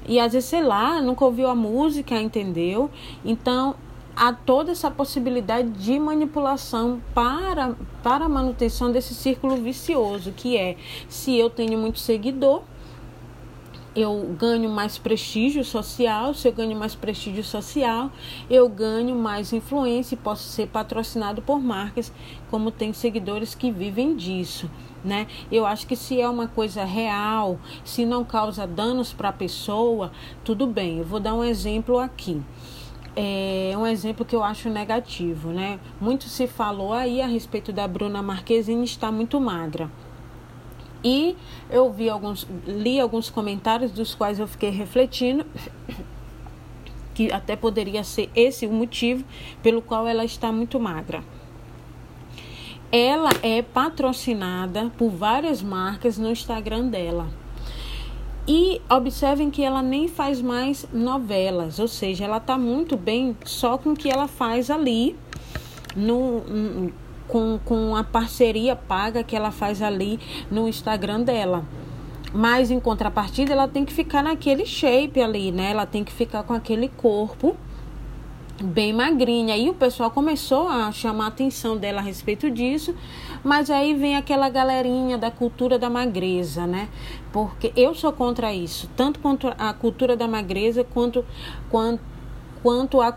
E 0.08 0.20
às 0.20 0.32
vezes, 0.32 0.48
sei 0.48 0.62
lá, 0.62 1.00
nunca 1.02 1.24
ouviu 1.24 1.48
a 1.48 1.54
música, 1.54 2.20
entendeu? 2.20 2.88
Então, 3.24 3.74
há 4.16 4.32
toda 4.32 4.72
essa 4.72 4.90
possibilidade 4.90 5.68
de 5.68 5.98
manipulação 5.98 7.02
para, 7.14 7.76
para 8.02 8.24
a 8.24 8.28
manutenção 8.28 8.90
desse 8.90 9.14
círculo 9.14 9.56
vicioso, 9.56 10.32
que 10.32 10.56
é 10.56 10.76
se 11.06 11.36
eu 11.36 11.50
tenho 11.50 11.78
muito 11.78 11.98
seguidor, 11.98 12.62
eu 13.94 14.34
ganho 14.38 14.68
mais 14.70 14.98
prestígio 14.98 15.64
social, 15.64 16.34
se 16.34 16.48
eu 16.48 16.52
ganho 16.52 16.76
mais 16.76 16.94
prestígio 16.94 17.44
social, 17.44 18.10
eu 18.48 18.68
ganho 18.68 19.14
mais 19.14 19.52
influência 19.52 20.14
e 20.14 20.18
posso 20.18 20.44
ser 20.44 20.68
patrocinado 20.68 21.40
por 21.40 21.60
marcas, 21.60 22.12
como 22.50 22.70
tem 22.70 22.92
seguidores 22.92 23.54
que 23.54 23.70
vivem 23.70 24.14
disso. 24.14 24.70
Né? 25.02 25.26
Eu 25.52 25.64
acho 25.64 25.86
que 25.86 25.94
se 25.94 26.20
é 26.20 26.28
uma 26.28 26.48
coisa 26.48 26.84
real, 26.84 27.58
se 27.84 28.04
não 28.04 28.24
causa 28.24 28.66
danos 28.66 29.12
para 29.12 29.28
a 29.28 29.32
pessoa, 29.32 30.10
tudo 30.44 30.66
bem. 30.66 30.98
Eu 30.98 31.04
vou 31.04 31.20
dar 31.20 31.32
um 31.32 31.44
exemplo 31.44 31.98
aqui 31.98 32.42
é 33.16 33.72
um 33.78 33.86
exemplo 33.86 34.26
que 34.26 34.36
eu 34.36 34.44
acho 34.44 34.68
negativo, 34.68 35.48
né? 35.48 35.80
Muito 35.98 36.28
se 36.28 36.46
falou 36.46 36.92
aí 36.92 37.22
a 37.22 37.26
respeito 37.26 37.72
da 37.72 37.88
Bruna 37.88 38.20
Marquezine 38.20 38.84
estar 38.84 39.10
muito 39.10 39.40
magra. 39.40 39.90
E 41.02 41.34
eu 41.70 41.90
vi 41.90 42.10
alguns, 42.10 42.46
li 42.66 43.00
alguns 43.00 43.30
comentários 43.30 43.90
dos 43.90 44.14
quais 44.14 44.38
eu 44.38 44.46
fiquei 44.46 44.68
refletindo 44.68 45.46
que 47.14 47.32
até 47.32 47.56
poderia 47.56 48.04
ser 48.04 48.28
esse 48.34 48.66
o 48.66 48.72
motivo 48.72 49.24
pelo 49.62 49.80
qual 49.80 50.06
ela 50.06 50.24
está 50.24 50.52
muito 50.52 50.78
magra. 50.78 51.24
Ela 52.92 53.30
é 53.42 53.62
patrocinada 53.62 54.92
por 54.98 55.08
várias 55.08 55.62
marcas 55.62 56.18
no 56.18 56.30
Instagram 56.30 56.88
dela. 56.88 57.28
E 58.48 58.80
observem 58.88 59.50
que 59.50 59.62
ela 59.62 59.82
nem 59.82 60.06
faz 60.06 60.40
mais 60.40 60.86
novelas, 60.92 61.80
ou 61.80 61.88
seja, 61.88 62.24
ela 62.24 62.36
está 62.36 62.56
muito 62.56 62.96
bem 62.96 63.36
só 63.44 63.76
com 63.76 63.90
o 63.90 63.96
que 63.96 64.08
ela 64.08 64.28
faz 64.28 64.70
ali, 64.70 65.16
no, 65.96 66.92
com, 67.26 67.58
com 67.64 67.96
a 67.96 68.04
parceria 68.04 68.76
paga 68.76 69.24
que 69.24 69.34
ela 69.34 69.50
faz 69.50 69.82
ali 69.82 70.20
no 70.48 70.68
Instagram 70.68 71.22
dela. 71.22 71.64
Mas 72.32 72.70
em 72.70 72.78
contrapartida, 72.78 73.52
ela 73.52 73.66
tem 73.66 73.84
que 73.84 73.92
ficar 73.92 74.22
naquele 74.22 74.64
shape 74.64 75.20
ali, 75.20 75.50
né? 75.50 75.70
Ela 75.70 75.86
tem 75.86 76.04
que 76.04 76.12
ficar 76.12 76.42
com 76.42 76.52
aquele 76.52 76.88
corpo 76.88 77.56
bem 78.62 78.92
magrinha. 78.92 79.56
E 79.56 79.68
o 79.68 79.74
pessoal 79.74 80.10
começou 80.10 80.68
a 80.68 80.90
chamar 80.92 81.24
a 81.24 81.28
atenção 81.28 81.76
dela 81.76 82.00
a 82.00 82.02
respeito 82.02 82.50
disso, 82.50 82.94
mas 83.44 83.70
aí 83.70 83.94
vem 83.94 84.16
aquela 84.16 84.48
galerinha 84.48 85.18
da 85.18 85.30
cultura 85.30 85.78
da 85.78 85.90
magreza, 85.90 86.66
né? 86.66 86.88
Porque 87.32 87.72
eu 87.76 87.94
sou 87.94 88.12
contra 88.12 88.52
isso, 88.52 88.88
tanto 88.96 89.20
contra 89.20 89.50
a 89.58 89.72
cultura 89.72 90.16
da 90.16 90.26
magreza 90.26 90.84
quanto 90.84 91.24
quanto 91.70 92.16
quanto 92.62 93.00
a 93.00 93.12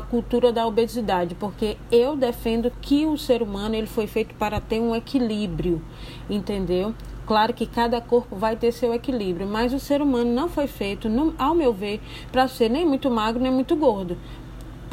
cultura 0.00 0.50
da 0.50 0.66
obesidade, 0.66 1.34
porque 1.34 1.76
eu 1.92 2.16
defendo 2.16 2.72
que 2.80 3.04
o 3.04 3.18
ser 3.18 3.42
humano 3.42 3.74
ele 3.74 3.86
foi 3.86 4.06
feito 4.06 4.34
para 4.36 4.60
ter 4.60 4.80
um 4.80 4.96
equilíbrio, 4.96 5.82
entendeu? 6.30 6.94
Claro 7.26 7.52
que 7.52 7.66
cada 7.66 8.00
corpo 8.00 8.34
vai 8.34 8.56
ter 8.56 8.72
seu 8.72 8.94
equilíbrio, 8.94 9.46
mas 9.46 9.74
o 9.74 9.80
ser 9.80 10.00
humano 10.00 10.32
não 10.32 10.48
foi 10.48 10.66
feito, 10.66 11.08
ao 11.38 11.54
meu 11.54 11.70
ver, 11.74 12.00
para 12.32 12.48
ser 12.48 12.70
nem 12.70 12.86
muito 12.86 13.10
magro 13.10 13.42
nem 13.42 13.52
muito 13.52 13.76
gordo. 13.76 14.16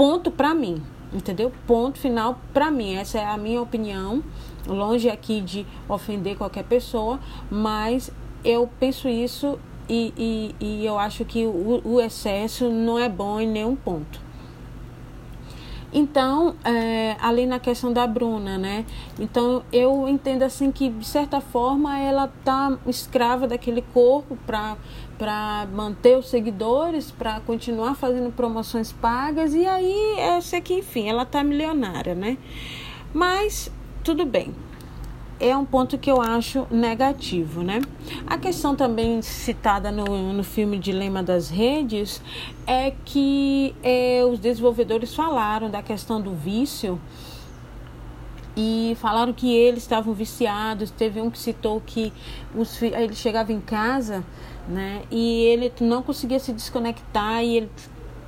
Ponto 0.02 0.32
para 0.32 0.56
mim, 0.56 0.82
entendeu? 1.14 1.52
Ponto 1.68 2.00
final 2.00 2.40
para 2.52 2.72
mim. 2.72 2.96
Essa 2.96 3.20
é 3.20 3.24
a 3.24 3.38
minha 3.38 3.62
opinião 3.62 4.24
longe 4.66 5.08
aqui 5.08 5.42
de 5.42 5.64
ofender 5.88 6.36
qualquer 6.36 6.64
pessoa, 6.64 7.20
mas 7.52 8.10
eu 8.44 8.68
penso 8.80 9.08
isso 9.08 9.60
e, 9.88 10.12
e, 10.18 10.56
e 10.60 10.86
eu 10.88 10.98
acho 10.98 11.24
que 11.24 11.46
o, 11.46 11.84
o, 11.86 12.02
excesso 12.02 12.68
não 12.68 12.98
é 12.98 13.08
bom 13.08 13.40
em 13.40 13.48
nenhum 13.48 13.76
ponto. 13.76 14.20
Então, 15.94 16.56
é, 16.64 17.18
ali 17.20 17.46
na 17.46 17.60
questão 17.60 17.92
da 17.92 18.08
Bruna, 18.08 18.58
né? 18.58 18.86
Então, 19.20 19.64
eu 19.74 20.08
entendo 20.08 20.44
assim 20.44 20.72
que, 20.72 20.90
de 20.90 21.06
certa 21.06 21.42
forma, 21.42 22.00
ela 22.00 22.32
tá 22.46 22.78
escrava 22.88 23.46
daquele 23.46 23.82
corpo 23.94 24.38
para 24.46 25.68
manter 25.74 26.18
os 26.18 26.30
seguidores, 26.30 27.12
para 27.12 27.42
continuar 27.42 27.96
fazendo 27.96 28.32
promoções 28.32 28.92
pagas 28.92 29.54
e 29.54 29.66
aí 29.66 30.16
eu 30.36 30.42
sei 30.42 30.62
que 30.62 30.74
enfim, 30.76 31.08
ela 31.08 31.26
tá 31.26 31.44
milionária, 31.44 32.16
né? 32.16 32.38
Mas 33.14 33.70
tudo 34.04 34.26
bem. 34.26 34.54
É 35.44 35.58
um 35.58 35.66
ponto 35.66 35.98
que 35.98 36.12
eu 36.12 36.22
acho 36.22 36.68
negativo, 36.70 37.64
né? 37.64 37.82
A 38.28 38.38
questão 38.38 38.76
também 38.76 39.24
citada 39.24 39.92
no, 39.92 40.32
no 40.34 40.44
filme 40.44 40.78
Dilema 40.78 41.24
das 41.24 41.50
Redes 41.50 42.22
é 42.68 42.94
que 43.04 43.76
é, 43.82 44.24
os 44.24 44.38
desenvolvedores 44.38 45.16
falaram 45.16 45.68
da 45.68 45.82
questão 45.82 46.22
do 46.22 46.36
vício 46.36 47.02
e 48.56 48.96
falaram 49.02 49.34
que 49.34 49.52
eles 49.52 49.82
estavam 49.82 50.14
viciados. 50.14 50.92
Teve 50.92 51.20
um 51.20 51.32
que 51.32 51.40
citou 51.40 51.82
que 51.84 52.14
os, 52.54 52.80
ele 52.80 53.16
chegava 53.16 53.52
em 53.52 53.60
casa, 53.60 54.24
né? 54.70 55.02
E 55.10 55.46
ele 55.46 55.74
não 55.82 56.04
conseguia 56.04 56.38
se 56.38 56.54
desconectar 56.54 57.44
e 57.44 57.58
ele 57.58 57.70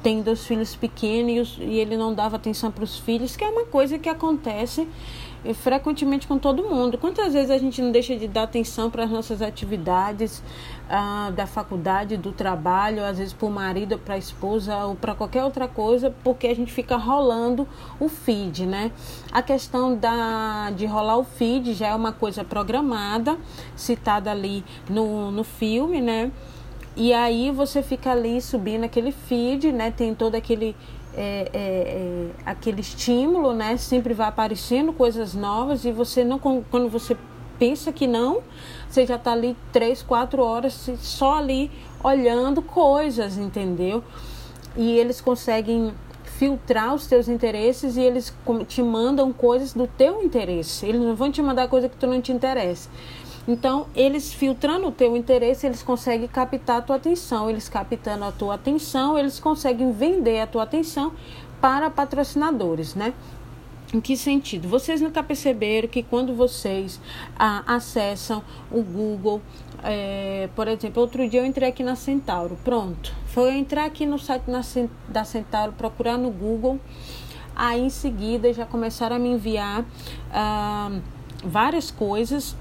tem 0.01 0.23
dois 0.23 0.45
filhos 0.47 0.75
pequenos 0.75 1.57
e 1.61 1.77
ele 1.77 1.95
não 1.95 2.11
dava 2.11 2.37
atenção 2.37 2.71
para 2.71 2.83
os 2.83 2.97
filhos, 2.97 3.35
que 3.35 3.43
é 3.43 3.47
uma 3.47 3.65
coisa 3.65 3.99
que 3.99 4.09
acontece 4.09 4.87
frequentemente 5.51 6.27
com 6.27 6.37
todo 6.37 6.63
mundo. 6.63 6.97
Quantas 6.97 7.33
vezes 7.33 7.49
a 7.49 7.57
gente 7.57 7.81
não 7.81 7.91
deixa 7.91 8.15
de 8.15 8.27
dar 8.27 8.43
atenção 8.43 8.89
para 8.89 9.03
as 9.03 9.09
nossas 9.09 9.41
atividades 9.41 10.43
ah, 10.89 11.31
da 11.35 11.45
faculdade, 11.45 12.15
do 12.15 12.31
trabalho, 12.31 13.03
às 13.03 13.17
vezes 13.17 13.33
para 13.33 13.47
o 13.47 13.51
marido, 13.51 13.97
para 13.97 14.13
a 14.13 14.17
esposa 14.17 14.85
ou 14.85 14.95
para 14.95 15.13
qualquer 15.13 15.43
outra 15.43 15.67
coisa, 15.67 16.13
porque 16.23 16.47
a 16.47 16.55
gente 16.55 16.71
fica 16.71 16.95
rolando 16.95 17.67
o 17.99 18.07
feed, 18.07 18.65
né? 18.65 18.91
A 19.31 19.41
questão 19.41 19.95
da, 19.95 20.71
de 20.71 20.85
rolar 20.85 21.17
o 21.17 21.23
feed 21.23 21.73
já 21.73 21.87
é 21.87 21.95
uma 21.95 22.13
coisa 22.13 22.43
programada, 22.43 23.37
citada 23.75 24.31
ali 24.31 24.63
no, 24.89 25.31
no 25.31 25.43
filme, 25.43 25.99
né? 25.99 26.31
E 26.95 27.11
aí 27.11 27.49
você 27.49 27.81
fica 27.81 28.11
ali 28.11 28.39
subindo 28.39 28.83
aquele 28.83 29.11
feed, 29.11 29.71
né? 29.71 29.89
Tem 29.89 30.13
todo 30.13 30.35
aquele 30.35 30.75
é, 31.15 31.49
é, 31.53 31.59
é, 31.59 32.27
aquele 32.45 32.81
estímulo, 32.81 33.53
né? 33.53 33.77
Sempre 33.77 34.13
vai 34.13 34.27
aparecendo 34.27 34.93
coisas 34.93 35.33
novas 35.33 35.85
e 35.85 35.91
você 35.91 36.23
não, 36.23 36.39
quando 36.39 36.89
você 36.89 37.15
pensa 37.59 37.91
que 37.91 38.07
não, 38.07 38.41
você 38.89 39.05
já 39.05 39.15
está 39.15 39.31
ali 39.31 39.55
três, 39.71 40.01
quatro 40.01 40.43
horas 40.43 40.89
só 40.99 41.35
ali 41.37 41.71
olhando 42.03 42.61
coisas, 42.61 43.37
entendeu? 43.37 44.03
E 44.75 44.97
eles 44.97 45.21
conseguem 45.21 45.93
filtrar 46.37 46.93
os 46.93 47.05
teus 47.07 47.29
interesses 47.29 47.95
e 47.95 48.01
eles 48.01 48.33
te 48.67 48.81
mandam 48.81 49.31
coisas 49.31 49.73
do 49.73 49.87
teu 49.87 50.23
interesse. 50.23 50.85
Eles 50.85 50.99
não 50.99 51.15
vão 51.15 51.31
te 51.31 51.41
mandar 51.41 51.67
coisa 51.67 51.87
que 51.87 51.95
tu 51.95 52.07
não 52.07 52.19
te 52.19 52.31
interessa. 52.31 52.89
Então, 53.47 53.87
eles 53.95 54.33
filtrando 54.33 54.87
o 54.87 54.91
teu 54.91 55.17
interesse, 55.17 55.65
eles 55.65 55.83
conseguem 55.83 56.27
captar 56.27 56.77
a 56.77 56.81
tua 56.81 56.95
atenção. 56.95 57.49
Eles 57.49 57.67
captando 57.67 58.23
a 58.23 58.31
tua 58.31 58.55
atenção, 58.55 59.17
eles 59.17 59.39
conseguem 59.39 59.91
vender 59.91 60.39
a 60.39 60.47
tua 60.47 60.63
atenção 60.63 61.11
para 61.59 61.89
patrocinadores, 61.89 62.95
né? 62.95 63.13
Em 63.93 64.01
que 64.01 64.17
sentido? 64.17 64.67
Vocês 64.67 65.01
nunca 65.01 65.21
perceberam 65.21 65.87
que 65.87 66.01
quando 66.01 66.33
vocês 66.33 66.99
ah, 67.37 67.63
acessam 67.67 68.41
o 68.71 68.81
Google, 68.81 69.39
é, 69.83 70.49
por 70.55 70.67
exemplo, 70.67 71.01
outro 71.01 71.27
dia 71.29 71.41
eu 71.41 71.45
entrei 71.45 71.69
aqui 71.69 71.83
na 71.83 71.95
Centauro, 71.95 72.57
pronto. 72.63 73.13
Foi 73.27 73.49
eu 73.49 73.53
entrar 73.53 73.85
aqui 73.85 74.05
no 74.05 74.17
site 74.17 74.49
na, 74.49 74.61
da 75.07 75.23
Centauro, 75.23 75.73
procurar 75.73 76.17
no 76.17 76.31
Google 76.31 76.79
Aí 77.55 77.81
em 77.81 77.89
seguida 77.89 78.51
já 78.51 78.65
começaram 78.65 79.15
a 79.15 79.19
me 79.19 79.29
enviar 79.29 79.85
ah, 80.31 80.91
várias 81.43 81.91
coisas 81.91 82.55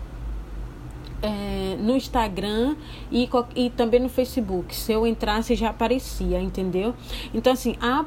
é, 1.22 1.76
no 1.78 1.96
Instagram 1.96 2.76
e, 3.10 3.28
e 3.54 3.70
também 3.70 4.00
no 4.00 4.08
Facebook. 4.08 4.74
Se 4.74 4.92
eu 4.92 5.06
entrasse 5.06 5.54
já 5.54 5.70
aparecia, 5.70 6.40
entendeu? 6.40 6.94
Então 7.32 7.52
assim, 7.52 7.76
há 7.80 8.04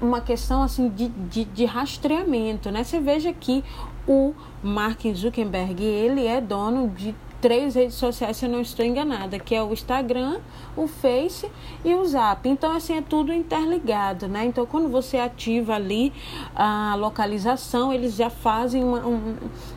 uma 0.00 0.20
questão 0.20 0.62
assim 0.62 0.88
de, 0.88 1.08
de, 1.08 1.44
de 1.44 1.64
rastreamento, 1.64 2.70
né? 2.70 2.84
Você 2.84 3.00
veja 3.00 3.32
que 3.32 3.64
o 4.06 4.34
Mark 4.62 5.00
Zuckerberg, 5.14 5.82
ele 5.82 6.26
é 6.26 6.40
dono 6.40 6.88
de 6.90 7.14
três 7.46 7.76
redes 7.76 7.94
sociais, 7.94 8.38
se 8.38 8.44
eu 8.44 8.50
não 8.50 8.60
estou 8.60 8.84
enganada, 8.84 9.38
que 9.38 9.54
é 9.54 9.62
o 9.62 9.72
Instagram, 9.72 10.40
o 10.76 10.88
Face 10.88 11.48
e 11.84 11.94
o 11.94 12.04
Zap. 12.04 12.48
Então, 12.48 12.74
assim, 12.74 12.96
é 12.96 13.00
tudo 13.00 13.32
interligado, 13.32 14.26
né? 14.26 14.46
Então, 14.46 14.66
quando 14.66 14.88
você 14.88 15.16
ativa 15.16 15.76
ali 15.76 16.12
a 16.56 16.96
localização, 16.98 17.92
eles 17.92 18.16
já 18.16 18.28
fazem 18.28 18.82
uma, 18.82 18.98
um, 19.06 19.36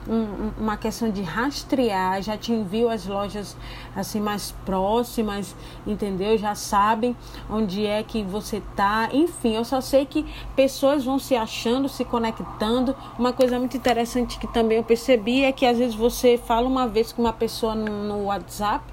um, 0.09 0.51
uma 0.57 0.77
questão 0.77 1.11
de 1.11 1.21
rastrear, 1.21 2.23
já 2.23 2.35
te 2.35 2.51
enviam 2.51 2.89
as 2.89 3.05
lojas 3.05 3.55
assim 3.95 4.19
mais 4.19 4.51
próximas, 4.65 5.55
entendeu? 5.85 6.37
Já 6.37 6.55
sabem 6.55 7.15
onde 7.49 7.85
é 7.85 8.03
que 8.03 8.23
você 8.23 8.61
tá. 8.75 9.09
Enfim, 9.11 9.55
eu 9.55 9.65
só 9.65 9.81
sei 9.81 10.05
que 10.05 10.25
pessoas 10.55 11.03
vão 11.03 11.19
se 11.19 11.35
achando, 11.35 11.89
se 11.89 12.05
conectando. 12.05 12.95
Uma 13.17 13.33
coisa 13.33 13.57
muito 13.59 13.75
interessante 13.75 14.39
que 14.39 14.47
também 14.47 14.77
eu 14.77 14.83
percebi 14.83 15.43
é 15.43 15.51
que 15.51 15.65
às 15.65 15.77
vezes 15.77 15.95
você 15.95 16.37
fala 16.37 16.67
uma 16.67 16.87
vez 16.87 17.11
com 17.11 17.21
uma 17.21 17.33
pessoa 17.33 17.75
no 17.75 18.25
WhatsApp, 18.25 18.83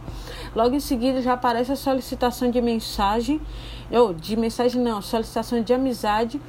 logo 0.55 0.75
em 0.75 0.81
seguida 0.81 1.23
já 1.23 1.35
aparece 1.35 1.73
a 1.73 1.77
solicitação 1.77 2.51
de 2.51 2.61
mensagem, 2.61 3.41
ou 3.91 4.13
de 4.13 4.37
mensagem 4.37 4.81
não, 4.81 5.01
solicitação 5.01 5.63
de 5.63 5.73
amizade, 5.73 6.41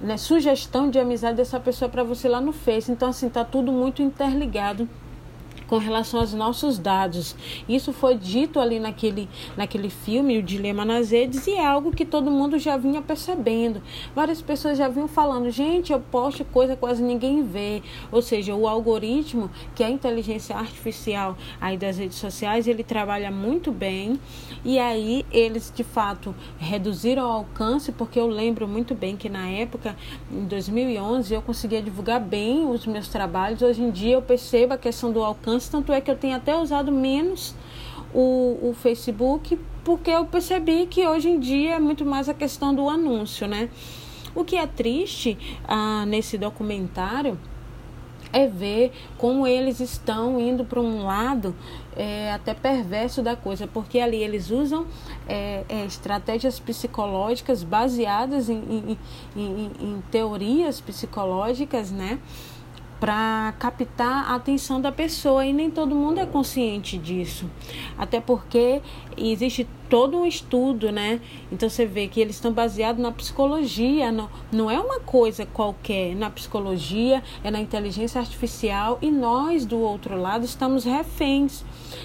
né, 0.00 0.16
sugestão 0.16 0.88
de 0.88 0.98
amizade 0.98 1.36
dessa 1.36 1.58
pessoa 1.58 1.88
para 1.88 2.04
você 2.04 2.28
lá 2.28 2.40
no 2.40 2.52
Face. 2.52 2.90
Então 2.90 3.08
assim, 3.08 3.28
tá 3.28 3.44
tudo 3.44 3.72
muito 3.72 4.02
interligado 4.02 4.88
com 5.68 5.78
relação 5.78 6.18
aos 6.20 6.34
nossos 6.34 6.78
dados. 6.78 7.36
Isso 7.68 7.92
foi 7.92 8.16
dito 8.16 8.58
ali 8.58 8.80
naquele, 8.80 9.28
naquele 9.56 9.90
filme, 9.90 10.38
O 10.38 10.42
Dilema 10.42 10.84
nas 10.84 11.10
Redes, 11.10 11.46
e 11.46 11.52
é 11.52 11.64
algo 11.64 11.92
que 11.92 12.04
todo 12.04 12.30
mundo 12.30 12.58
já 12.58 12.76
vinha 12.76 13.02
percebendo. 13.02 13.80
Várias 14.16 14.42
pessoas 14.42 14.78
já 14.78 14.88
vinham 14.88 15.06
falando, 15.06 15.50
gente, 15.50 15.92
eu 15.92 16.00
posto 16.00 16.44
coisa 16.46 16.74
quase 16.74 17.02
ninguém 17.02 17.44
vê. 17.44 17.82
Ou 18.10 18.22
seja, 18.22 18.54
o 18.54 18.66
algoritmo, 18.66 19.50
que 19.74 19.82
é 19.82 19.86
a 19.86 19.90
inteligência 19.90 20.56
artificial 20.56 21.36
aí 21.60 21.76
das 21.76 21.98
redes 21.98 22.16
sociais, 22.16 22.66
ele 22.66 22.82
trabalha 22.82 23.30
muito 23.30 23.70
bem. 23.70 24.18
E 24.64 24.78
aí 24.78 25.24
eles 25.30 25.72
de 25.74 25.84
fato 25.84 26.34
reduziram 26.58 27.24
o 27.24 27.30
alcance, 27.30 27.92
porque 27.92 28.18
eu 28.18 28.26
lembro 28.26 28.66
muito 28.66 28.94
bem 28.94 29.16
que 29.16 29.28
na 29.28 29.48
época, 29.48 29.94
em 30.32 30.46
2011, 30.46 31.34
eu 31.34 31.42
conseguia 31.42 31.82
divulgar 31.82 32.20
bem 32.20 32.66
os 32.68 32.86
meus 32.86 33.08
trabalhos. 33.08 33.60
Hoje 33.60 33.82
em 33.82 33.90
dia 33.90 34.14
eu 34.14 34.22
percebo 34.22 34.74
a 34.74 34.78
questão 34.78 35.12
do 35.12 35.22
alcance 35.22 35.57
tanto 35.66 35.92
é 35.92 36.00
que 36.00 36.10
eu 36.10 36.16
tenho 36.16 36.36
até 36.36 36.54
usado 36.54 36.92
menos 36.92 37.54
o, 38.14 38.58
o 38.62 38.74
Facebook, 38.74 39.58
porque 39.82 40.10
eu 40.10 40.26
percebi 40.26 40.86
que 40.86 41.06
hoje 41.06 41.30
em 41.30 41.40
dia 41.40 41.76
é 41.76 41.78
muito 41.78 42.04
mais 42.04 42.28
a 42.28 42.34
questão 42.34 42.74
do 42.74 42.88
anúncio, 42.88 43.46
né? 43.48 43.70
O 44.34 44.44
que 44.44 44.56
é 44.56 44.66
triste 44.66 45.38
ah, 45.66 46.04
nesse 46.06 46.36
documentário 46.36 47.38
é 48.32 48.46
ver 48.46 48.92
como 49.16 49.46
eles 49.46 49.80
estão 49.80 50.38
indo 50.38 50.64
para 50.64 50.80
um 50.80 51.04
lado 51.04 51.54
é, 51.96 52.32
até 52.32 52.54
perverso 52.54 53.22
da 53.22 53.34
coisa, 53.34 53.66
porque 53.66 53.98
ali 53.98 54.22
eles 54.22 54.50
usam 54.50 54.86
é, 55.26 55.64
é, 55.68 55.84
estratégias 55.84 56.60
psicológicas 56.60 57.62
baseadas 57.62 58.48
em, 58.48 58.56
em, 58.56 58.98
em, 59.34 59.70
em 59.80 60.04
teorias 60.10 60.80
psicológicas, 60.80 61.90
né? 61.90 62.18
Para 63.00 63.54
captar 63.58 64.30
a 64.30 64.34
atenção 64.34 64.80
da 64.80 64.90
pessoa 64.90 65.44
e 65.44 65.52
nem 65.52 65.70
todo 65.70 65.94
mundo 65.94 66.18
é 66.18 66.26
consciente 66.26 66.98
disso. 66.98 67.48
Até 67.96 68.20
porque 68.20 68.82
existe 69.16 69.66
todo 69.88 70.18
um 70.18 70.26
estudo, 70.26 70.92
né? 70.92 71.20
Então 71.50 71.68
você 71.68 71.86
vê 71.86 72.08
que 72.08 72.20
eles 72.20 72.36
estão 72.36 72.52
baseados 72.52 73.00
na 73.00 73.10
psicologia, 73.10 74.12
não, 74.12 74.28
não 74.52 74.70
é 74.70 74.78
uma 74.78 75.00
coisa 75.00 75.46
qualquer, 75.46 76.14
na 76.14 76.28
psicologia, 76.28 77.22
é 77.42 77.50
na 77.50 77.60
inteligência 77.60 78.20
artificial 78.20 78.98
e 79.00 79.10
nós 79.10 79.64
do 79.64 79.78
outro 79.78 80.20
lado 80.20 80.44
estamos 80.44 80.84
reféns. 80.84 81.64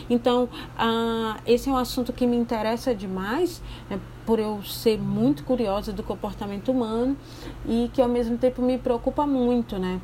Então, 0.10 0.47
ah, 0.77 1.38
esse 1.45 1.69
é 1.69 1.71
um 1.71 1.77
assunto 1.77 2.13
que 2.13 2.25
me 2.25 2.38
interessa 2.38 2.95
demais, 2.95 3.62
né? 3.89 3.99
por 4.25 4.39
eu 4.39 4.63
ser 4.63 4.97
muito 4.97 5.43
curiosa 5.43 5.91
do 5.91 6.01
comportamento 6.01 6.71
humano 6.71 7.17
e 7.67 7.89
que 7.93 8.01
ao 8.01 8.08
mesmo 8.08 8.38
tempo 8.38 8.62
me 8.62 8.77
preocupa 8.77 9.25
muito, 9.25 9.77
né? 9.77 9.99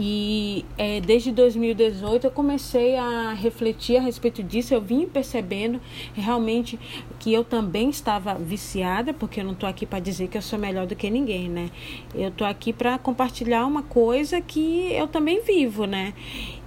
E 0.00 0.64
é, 0.78 1.00
desde 1.00 1.32
2018 1.32 2.28
eu 2.28 2.30
comecei 2.30 2.96
a 2.96 3.32
refletir 3.32 3.96
a 3.96 4.00
respeito 4.00 4.44
disso. 4.44 4.72
Eu 4.72 4.80
vim 4.80 5.06
percebendo 5.06 5.80
realmente 6.14 6.78
que 7.18 7.34
eu 7.34 7.42
também 7.42 7.90
estava 7.90 8.34
viciada, 8.34 9.12
porque 9.12 9.40
eu 9.40 9.44
não 9.44 9.54
estou 9.54 9.68
aqui 9.68 9.84
para 9.84 9.98
dizer 9.98 10.28
que 10.28 10.38
eu 10.38 10.42
sou 10.42 10.56
melhor 10.56 10.86
do 10.86 10.94
que 10.94 11.10
ninguém, 11.10 11.48
né? 11.48 11.68
Eu 12.14 12.28
estou 12.28 12.46
aqui 12.46 12.72
para 12.72 12.96
compartilhar 12.96 13.66
uma 13.66 13.82
coisa 13.82 14.40
que 14.40 14.92
eu 14.92 15.08
também 15.08 15.42
vivo, 15.42 15.84
né? 15.84 16.14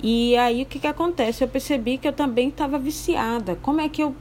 E 0.03 0.35
aí 0.35 0.63
o 0.63 0.65
que, 0.65 0.79
que 0.79 0.87
acontece? 0.87 1.41
Eu 1.41 1.47
percebi 1.47 1.97
que 1.97 2.07
eu 2.07 2.13
também 2.13 2.49
estava 2.49 2.77
viciada. 2.77 3.55
Como 3.61 3.79
é 3.79 3.87
que 3.87 4.03
eu 4.03 4.13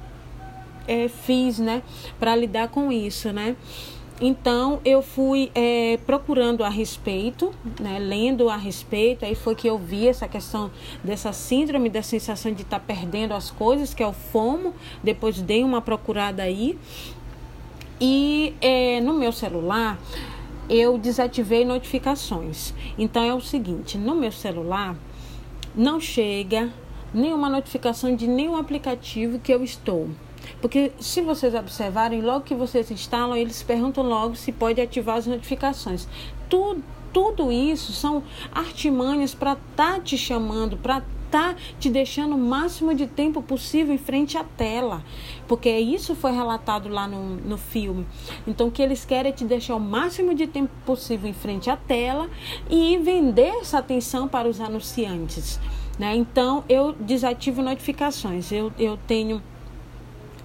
é, 0.86 1.08
fiz, 1.08 1.58
né, 1.58 1.82
para 2.18 2.34
lidar 2.36 2.68
com 2.68 2.92
isso, 2.92 3.32
né? 3.32 3.56
Então 4.20 4.80
eu 4.84 5.00
fui 5.00 5.50
é, 5.54 5.98
procurando 6.04 6.62
a 6.62 6.68
respeito, 6.68 7.52
né, 7.80 7.98
lendo 7.98 8.50
a 8.50 8.56
respeito, 8.56 9.24
aí 9.24 9.34
foi 9.34 9.54
que 9.54 9.66
eu 9.66 9.78
vi 9.78 10.06
essa 10.06 10.28
questão 10.28 10.70
dessa 11.02 11.32
síndrome 11.32 11.88
da 11.88 12.02
sensação 12.02 12.52
de 12.52 12.62
estar 12.62 12.80
tá 12.80 12.84
perdendo 12.86 13.32
as 13.32 13.50
coisas, 13.50 13.94
que 13.94 14.02
é 14.02 14.06
o 14.06 14.12
FOMO. 14.12 14.74
Depois 15.02 15.40
dei 15.40 15.64
uma 15.64 15.80
procurada 15.80 16.42
aí. 16.42 16.78
E 17.98 18.54
é, 18.60 19.00
no 19.00 19.14
meu 19.14 19.32
celular 19.32 19.98
eu 20.68 20.98
desativei 20.98 21.64
notificações. 21.64 22.74
Então 22.98 23.22
é 23.22 23.34
o 23.34 23.40
seguinte, 23.40 23.96
no 23.96 24.14
meu 24.14 24.32
celular 24.32 24.96
não 25.74 25.98
chega 25.98 26.68
nenhuma 27.12 27.48
notificação 27.48 28.14
de 28.14 28.26
nenhum 28.26 28.56
aplicativo 28.56 29.38
que 29.38 29.52
eu 29.52 29.64
estou. 29.64 30.08
Porque 30.60 30.92
se 31.00 31.20
vocês 31.22 31.54
observarem, 31.54 32.20
logo 32.20 32.44
que 32.44 32.54
vocês 32.54 32.90
instalam, 32.90 33.36
eles 33.36 33.62
perguntam 33.62 34.04
logo 34.04 34.34
se 34.34 34.52
pode 34.52 34.80
ativar 34.80 35.16
as 35.16 35.26
notificações. 35.26 36.06
Tudo, 36.48 36.82
tudo 37.12 37.50
isso 37.50 37.92
são 37.92 38.22
artimanhas 38.52 39.34
para 39.34 39.52
estar 39.52 39.94
tá 39.94 40.00
te 40.00 40.16
chamando, 40.16 40.76
para 40.76 41.02
tá 41.30 41.54
te 41.78 41.88
deixando 41.88 42.34
o 42.34 42.38
máximo 42.38 42.94
de 42.94 43.06
tempo 43.06 43.40
possível 43.40 43.94
em 43.94 43.98
frente 43.98 44.36
à 44.36 44.44
tela. 44.44 45.02
Porque 45.46 45.70
isso 45.70 46.14
foi 46.14 46.32
relatado 46.32 46.88
lá 46.88 47.06
no, 47.06 47.36
no 47.36 47.56
filme. 47.56 48.06
Então, 48.46 48.68
o 48.68 48.70
que 48.70 48.82
eles 48.82 49.04
querem 49.04 49.30
é 49.30 49.34
te 49.34 49.44
deixar 49.44 49.76
o 49.76 49.80
máximo 49.80 50.34
de 50.34 50.46
tempo 50.46 50.70
possível 50.84 51.30
em 51.30 51.32
frente 51.32 51.70
à 51.70 51.76
tela 51.76 52.28
e 52.68 52.98
vender 52.98 53.52
essa 53.60 53.78
atenção 53.78 54.26
para 54.26 54.48
os 54.48 54.60
anunciantes. 54.60 55.60
Né? 55.98 56.16
Então, 56.16 56.64
eu 56.68 56.92
desativo 56.92 57.62
notificações. 57.62 58.50
Eu, 58.50 58.72
eu 58.78 58.98
tenho 59.06 59.40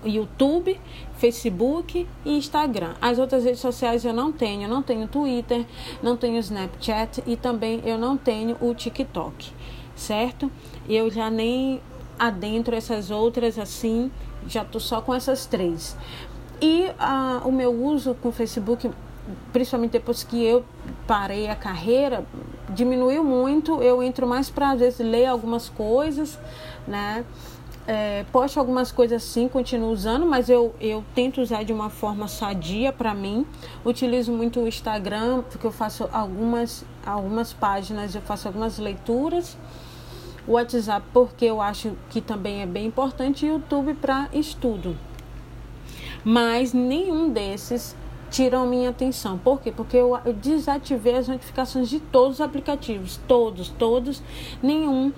YouTube, 0.06 0.80
Facebook 1.18 2.08
e 2.26 2.38
Instagram. 2.38 2.94
As 3.02 3.20
outras 3.20 3.44
redes 3.44 3.60
sociais 3.60 4.06
eu 4.06 4.14
não 4.14 4.32
tenho, 4.32 4.64
eu 4.64 4.70
não 4.70 4.82
tenho 4.82 5.08
Twitter, 5.08 5.66
não 6.02 6.16
tenho 6.16 6.38
Snapchat 6.40 7.24
e 7.26 7.36
também 7.36 7.82
eu 7.86 7.98
não 7.98 8.18
tenho 8.18 8.58
o 8.62 8.74
TikTok, 8.74 9.52
certo? 9.96 10.52
Eu 10.88 11.10
já 11.10 11.30
nem 11.30 11.82
adentro 12.18 12.76
essas 12.76 13.12
outras 13.12 13.58
assim, 13.60 14.12
já 14.48 14.64
tô 14.64 14.80
só 14.80 15.02
com 15.02 15.14
essas 15.14 15.46
três. 15.46 15.98
E 16.62 16.86
uh, 16.92 17.48
o 17.48 17.52
meu 17.52 17.74
uso 17.74 18.16
com 18.16 18.30
o 18.30 18.32
Facebook, 18.32 18.90
principalmente 19.52 19.92
depois 19.92 20.24
que 20.24 20.44
eu 20.44 20.64
parei 21.06 21.48
a 21.48 21.56
carreira, 21.56 22.26
diminuiu 22.70 23.24
muito. 23.24 23.82
Eu 23.82 24.02
entro 24.02 24.28
mais 24.28 24.50
para 24.50 24.72
às 24.72 24.80
vezes 24.80 25.00
ler 25.00 25.26
algumas 25.26 25.70
coisas, 25.70 26.40
né? 26.88 27.26
É, 27.88 28.26
posto 28.32 28.60
algumas 28.60 28.92
coisas 28.92 29.24
assim, 29.24 29.48
continuo 29.48 29.92
usando, 29.92 30.26
mas 30.26 30.50
eu, 30.50 30.74
eu 30.82 31.04
tento 31.14 31.40
usar 31.40 31.64
de 31.64 31.72
uma 31.72 31.90
forma 31.90 32.28
sadia 32.28 32.92
para 32.92 33.14
mim. 33.14 33.46
Utilizo 33.84 34.32
muito 34.32 34.60
o 34.60 34.68
Instagram, 34.68 35.44
porque 35.44 35.68
eu 35.68 35.72
faço 35.72 36.10
algumas, 36.12 36.84
algumas 37.06 37.54
páginas, 37.54 38.16
eu 38.16 38.22
faço 38.22 38.48
algumas 38.48 38.80
leituras. 38.80 39.56
O 40.48 40.54
WhatsApp, 40.54 41.06
porque 41.14 41.46
eu 41.46 41.62
acho 41.62 41.94
que 42.10 42.22
também 42.22 42.62
é 42.62 42.66
bem 42.66 42.88
importante, 42.88 43.46
e 43.46 43.50
o 43.50 43.54
YouTube 43.54 43.94
para 43.96 44.30
estudo. 44.34 44.98
Mas 46.24 46.74
nenhum 46.74 47.30
desses 47.30 47.96
tiram 48.32 48.68
minha 48.68 48.90
atenção. 48.90 49.38
Por 49.38 49.62
quê? 49.62 49.72
Porque 49.72 49.98
eu, 49.98 50.20
eu 50.26 50.34
desativei 50.34 51.16
as 51.16 51.28
notificações 51.28 51.88
de 51.88 52.00
todos 52.00 52.36
os 52.36 52.42
aplicativos, 52.42 53.20
todos, 53.28 53.70
todos, 53.70 54.22
nenhum 54.62 55.14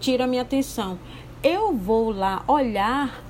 tira 0.00 0.26
minha 0.26 0.42
atenção 0.42 0.98
eu 1.44 1.74
vou 1.74 2.10
lá 2.10 2.42
olhar 2.48 3.22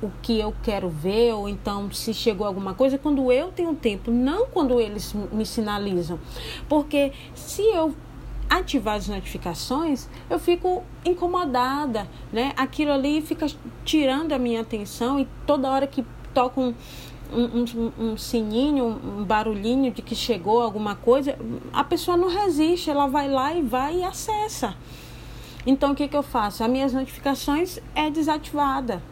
o 0.00 0.08
que 0.22 0.38
eu 0.38 0.54
quero 0.62 0.88
ver, 0.88 1.32
ou 1.32 1.48
então 1.48 1.90
se 1.90 2.14
chegou 2.14 2.46
alguma 2.46 2.74
coisa, 2.74 2.96
quando 2.96 3.32
eu 3.32 3.48
tenho 3.50 3.74
tempo, 3.74 4.10
não 4.10 4.46
quando 4.46 4.80
eles 4.80 5.12
me 5.32 5.44
sinalizam. 5.44 6.18
Porque 6.68 7.12
se 7.34 7.62
eu 7.62 7.92
ativar 8.48 8.94
as 8.94 9.08
notificações, 9.08 10.08
eu 10.30 10.38
fico 10.38 10.84
incomodada, 11.04 12.06
né? 12.32 12.52
Aquilo 12.56 12.92
ali 12.92 13.20
fica 13.20 13.46
tirando 13.84 14.32
a 14.32 14.38
minha 14.38 14.60
atenção 14.60 15.18
e 15.18 15.26
toda 15.44 15.68
hora 15.68 15.86
que 15.88 16.04
toca 16.32 16.60
um, 16.60 16.72
um, 17.32 17.64
um, 17.64 17.92
um, 17.98 18.16
sininho, 18.16 18.84
um 18.84 19.24
barulhinho 19.24 19.90
de 19.90 20.02
que 20.02 20.14
chegou 20.14 20.60
alguma 20.60 20.94
coisa, 20.94 21.36
a 21.72 21.82
pessoa 21.82 22.16
não 22.16 22.28
resiste, 22.28 22.90
ela 22.90 23.08
vai 23.08 23.28
lá 23.28 23.52
e 23.52 23.62
vai 23.62 23.96
e 23.96 24.04
acessa. 24.04 24.76
Então 25.66 25.92
o 25.92 25.94
que, 25.94 26.06
que 26.06 26.16
eu 26.16 26.22
faço? 26.22 26.62
As 26.62 26.70
minhas 26.70 26.92
notificações 26.92 27.80
é 27.94 28.08
desativada. 28.08 29.02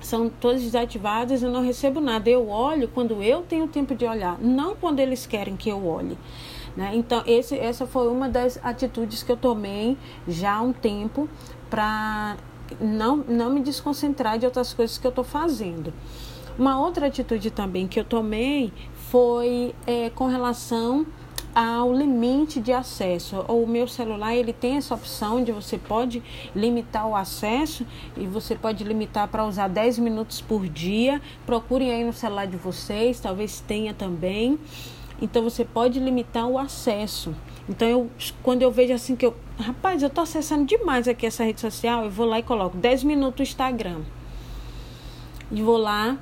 São 0.00 0.30
todas 0.30 0.62
desativadas, 0.62 1.42
eu 1.42 1.50
não 1.50 1.62
recebo 1.62 2.00
nada. 2.00 2.30
Eu 2.30 2.48
olho 2.48 2.88
quando 2.88 3.22
eu 3.22 3.42
tenho 3.42 3.68
tempo 3.68 3.94
de 3.94 4.06
olhar, 4.06 4.38
não 4.40 4.74
quando 4.74 5.00
eles 5.00 5.26
querem 5.26 5.56
que 5.56 5.68
eu 5.68 5.86
olhe. 5.86 6.16
Né? 6.76 6.92
Então, 6.94 7.22
esse, 7.26 7.58
essa 7.58 7.86
foi 7.86 8.08
uma 8.08 8.28
das 8.28 8.58
atitudes 8.62 9.22
que 9.22 9.32
eu 9.32 9.36
tomei 9.36 9.98
já 10.26 10.54
há 10.54 10.62
um 10.62 10.72
tempo 10.72 11.28
para 11.68 12.36
não, 12.80 13.16
não 13.16 13.50
me 13.50 13.60
desconcentrar 13.60 14.38
de 14.38 14.46
outras 14.46 14.72
coisas 14.72 14.96
que 14.96 15.06
eu 15.06 15.10
estou 15.10 15.24
fazendo. 15.24 15.92
Uma 16.58 16.80
outra 16.80 17.06
atitude 17.06 17.50
também 17.50 17.86
que 17.86 17.98
eu 17.98 18.04
tomei 18.04 18.72
foi 19.10 19.74
é, 19.86 20.10
com 20.10 20.26
relação 20.26 21.06
ao 21.58 21.92
limite 21.92 22.60
de 22.60 22.72
acesso. 22.72 23.40
O 23.48 23.66
meu 23.66 23.88
celular 23.88 24.32
ele 24.32 24.52
tem 24.52 24.76
essa 24.76 24.94
opção 24.94 25.42
de 25.42 25.50
você 25.50 25.76
pode 25.76 26.22
limitar 26.54 27.08
o 27.08 27.16
acesso 27.16 27.84
e 28.16 28.28
você 28.28 28.54
pode 28.54 28.84
limitar 28.84 29.26
para 29.26 29.44
usar 29.44 29.66
10 29.66 29.98
minutos 29.98 30.40
por 30.40 30.68
dia. 30.68 31.20
Procurem 31.44 31.90
aí 31.90 32.04
no 32.04 32.12
celular 32.12 32.46
de 32.46 32.56
vocês, 32.56 33.18
talvez 33.18 33.58
tenha 33.58 33.92
também. 33.92 34.56
Então 35.20 35.42
você 35.42 35.64
pode 35.64 35.98
limitar 35.98 36.46
o 36.46 36.56
acesso. 36.56 37.34
Então 37.68 37.88
eu 37.88 38.10
quando 38.40 38.62
eu 38.62 38.70
vejo 38.70 38.94
assim 38.94 39.16
que 39.16 39.26
eu, 39.26 39.34
rapaz, 39.58 40.00
eu 40.00 40.10
tô 40.10 40.20
acessando 40.20 40.64
demais 40.64 41.08
aqui 41.08 41.26
essa 41.26 41.42
rede 41.42 41.60
social, 41.60 42.04
eu 42.04 42.10
vou 42.10 42.24
lá 42.24 42.38
e 42.38 42.42
coloco 42.44 42.76
10 42.76 43.02
minutos 43.02 43.48
Instagram. 43.48 44.02
E 45.50 45.60
vou 45.60 45.76
lá 45.76 46.16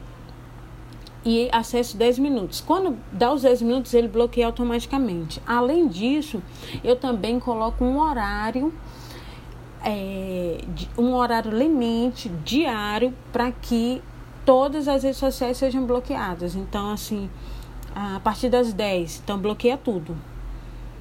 e 1.26 1.48
acesso 1.50 1.96
10 1.96 2.20
minutos. 2.20 2.60
Quando 2.60 2.96
dá 3.10 3.32
os 3.32 3.42
10 3.42 3.62
minutos, 3.62 3.92
ele 3.92 4.06
bloqueia 4.06 4.46
automaticamente. 4.46 5.42
Além 5.44 5.88
disso, 5.88 6.40
eu 6.84 6.94
também 6.94 7.40
coloco 7.40 7.84
um 7.84 7.98
horário, 7.98 8.72
é, 9.84 10.58
um 10.96 11.12
horário 11.14 11.50
limite 11.50 12.28
diário 12.44 13.12
para 13.32 13.50
que 13.50 14.00
todas 14.44 14.86
as 14.86 15.02
redes 15.02 15.18
sociais 15.18 15.56
sejam 15.56 15.84
bloqueadas. 15.84 16.54
Então, 16.54 16.92
assim, 16.92 17.28
a 17.92 18.20
partir 18.20 18.48
das 18.48 18.72
10, 18.72 19.22
então 19.24 19.36
bloqueia 19.36 19.76
tudo. 19.76 20.16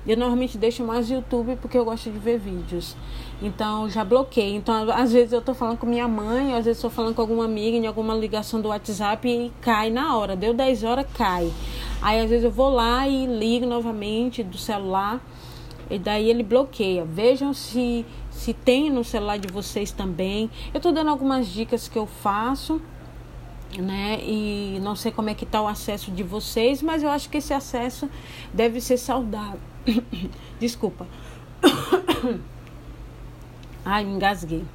Eu 0.07 0.17
normalmente 0.17 0.57
deixo 0.57 0.83
mais 0.83 1.07
YouTube 1.07 1.55
porque 1.61 1.77
eu 1.77 1.85
gosto 1.85 2.09
de 2.09 2.17
ver 2.17 2.39
vídeos. 2.39 2.95
Então 3.41 3.89
já 3.89 4.03
bloqueei. 4.03 4.55
Então 4.55 4.89
às 4.91 5.11
vezes 5.11 5.33
eu 5.33 5.41
tô 5.41 5.53
falando 5.53 5.77
com 5.77 5.85
minha 5.85 6.07
mãe, 6.07 6.55
às 6.55 6.65
vezes 6.65 6.81
tô 6.81 6.89
falando 6.89 7.15
com 7.15 7.21
alguma 7.21 7.45
amiga 7.45 7.77
em 7.77 7.87
alguma 7.87 8.15
ligação 8.15 8.61
do 8.61 8.69
WhatsApp 8.69 9.27
e 9.27 9.51
cai 9.61 9.89
na 9.89 10.15
hora. 10.15 10.35
Deu 10.35 10.53
10 10.53 10.83
horas, 10.83 11.05
cai. 11.13 11.51
Aí 12.01 12.19
às 12.19 12.29
vezes 12.29 12.45
eu 12.45 12.51
vou 12.51 12.69
lá 12.69 13.07
e 13.07 13.25
ligo 13.25 13.65
novamente 13.65 14.43
do 14.43 14.57
celular 14.57 15.21
e 15.89 15.99
daí 15.99 16.29
ele 16.29 16.43
bloqueia. 16.43 17.05
Vejam 17.05 17.53
se 17.53 18.05
se 18.31 18.53
tem 18.53 18.89
no 18.89 19.03
celular 19.03 19.37
de 19.37 19.47
vocês 19.47 19.91
também. 19.91 20.49
Eu 20.73 20.79
tô 20.79 20.91
dando 20.91 21.09
algumas 21.09 21.47
dicas 21.47 21.87
que 21.87 21.97
eu 21.97 22.05
faço 22.05 22.81
né? 23.81 24.19
E 24.21 24.79
não 24.81 24.95
sei 24.95 25.11
como 25.11 25.29
é 25.29 25.33
que 25.33 25.45
tá 25.45 25.61
o 25.61 25.67
acesso 25.67 26.11
de 26.11 26.23
vocês, 26.23 26.81
mas 26.81 27.03
eu 27.03 27.09
acho 27.09 27.29
que 27.29 27.37
esse 27.37 27.53
acesso 27.53 28.09
deve 28.53 28.79
ser 28.79 28.97
saudável. 28.97 29.59
Desculpa. 30.59 31.07
Ai, 33.85 34.03
me 34.03 34.13
engasguei. 34.13 34.65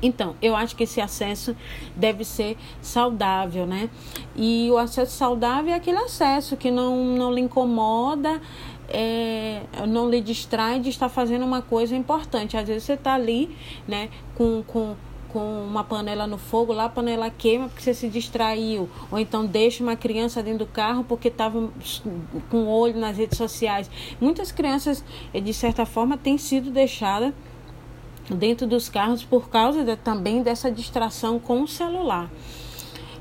Então, 0.00 0.36
eu 0.40 0.54
acho 0.54 0.76
que 0.76 0.84
esse 0.84 1.00
acesso 1.00 1.56
deve 1.96 2.24
ser 2.24 2.56
saudável, 2.80 3.66
né? 3.66 3.90
E 4.36 4.68
o 4.70 4.78
acesso 4.78 5.12
saudável 5.12 5.72
é 5.72 5.76
aquele 5.76 5.98
acesso 5.98 6.56
que 6.56 6.70
não, 6.70 7.04
não 7.16 7.32
lhe 7.32 7.40
incomoda, 7.40 8.40
é, 8.88 9.62
não 9.88 10.08
lhe 10.08 10.20
distrai 10.20 10.78
de 10.78 10.90
estar 10.90 11.08
fazendo 11.08 11.44
uma 11.44 11.62
coisa 11.62 11.96
importante. 11.96 12.56
Às 12.56 12.68
vezes 12.68 12.84
você 12.84 12.92
está 12.92 13.14
ali, 13.14 13.56
né, 13.88 14.10
com, 14.34 14.62
com 14.66 14.94
com 15.36 15.66
uma 15.66 15.84
panela 15.84 16.26
no 16.26 16.38
fogo, 16.38 16.72
lá 16.72 16.86
a 16.86 16.88
panela 16.88 17.28
queima 17.28 17.68
porque 17.68 17.82
você 17.82 17.92
se 17.92 18.08
distraiu. 18.08 18.88
Ou 19.12 19.18
então 19.18 19.44
deixa 19.44 19.82
uma 19.82 19.94
criança 19.94 20.42
dentro 20.42 20.60
do 20.60 20.66
carro 20.66 21.04
porque 21.04 21.28
estava 21.28 21.68
com 22.50 22.56
o 22.56 22.68
olho 22.68 22.98
nas 22.98 23.18
redes 23.18 23.36
sociais. 23.36 23.90
Muitas 24.18 24.50
crianças, 24.50 25.04
eh, 25.34 25.40
de 25.40 25.52
certa 25.52 25.84
forma, 25.84 26.16
têm 26.16 26.38
sido 26.38 26.70
deixadas 26.70 27.34
dentro 28.34 28.66
dos 28.66 28.88
carros 28.88 29.24
por 29.24 29.48
causa 29.48 29.84
de, 29.84 29.96
também 29.96 30.42
dessa 30.42 30.70
distração 30.70 31.38
com 31.38 31.62
o 31.62 31.68
celular. 31.68 32.30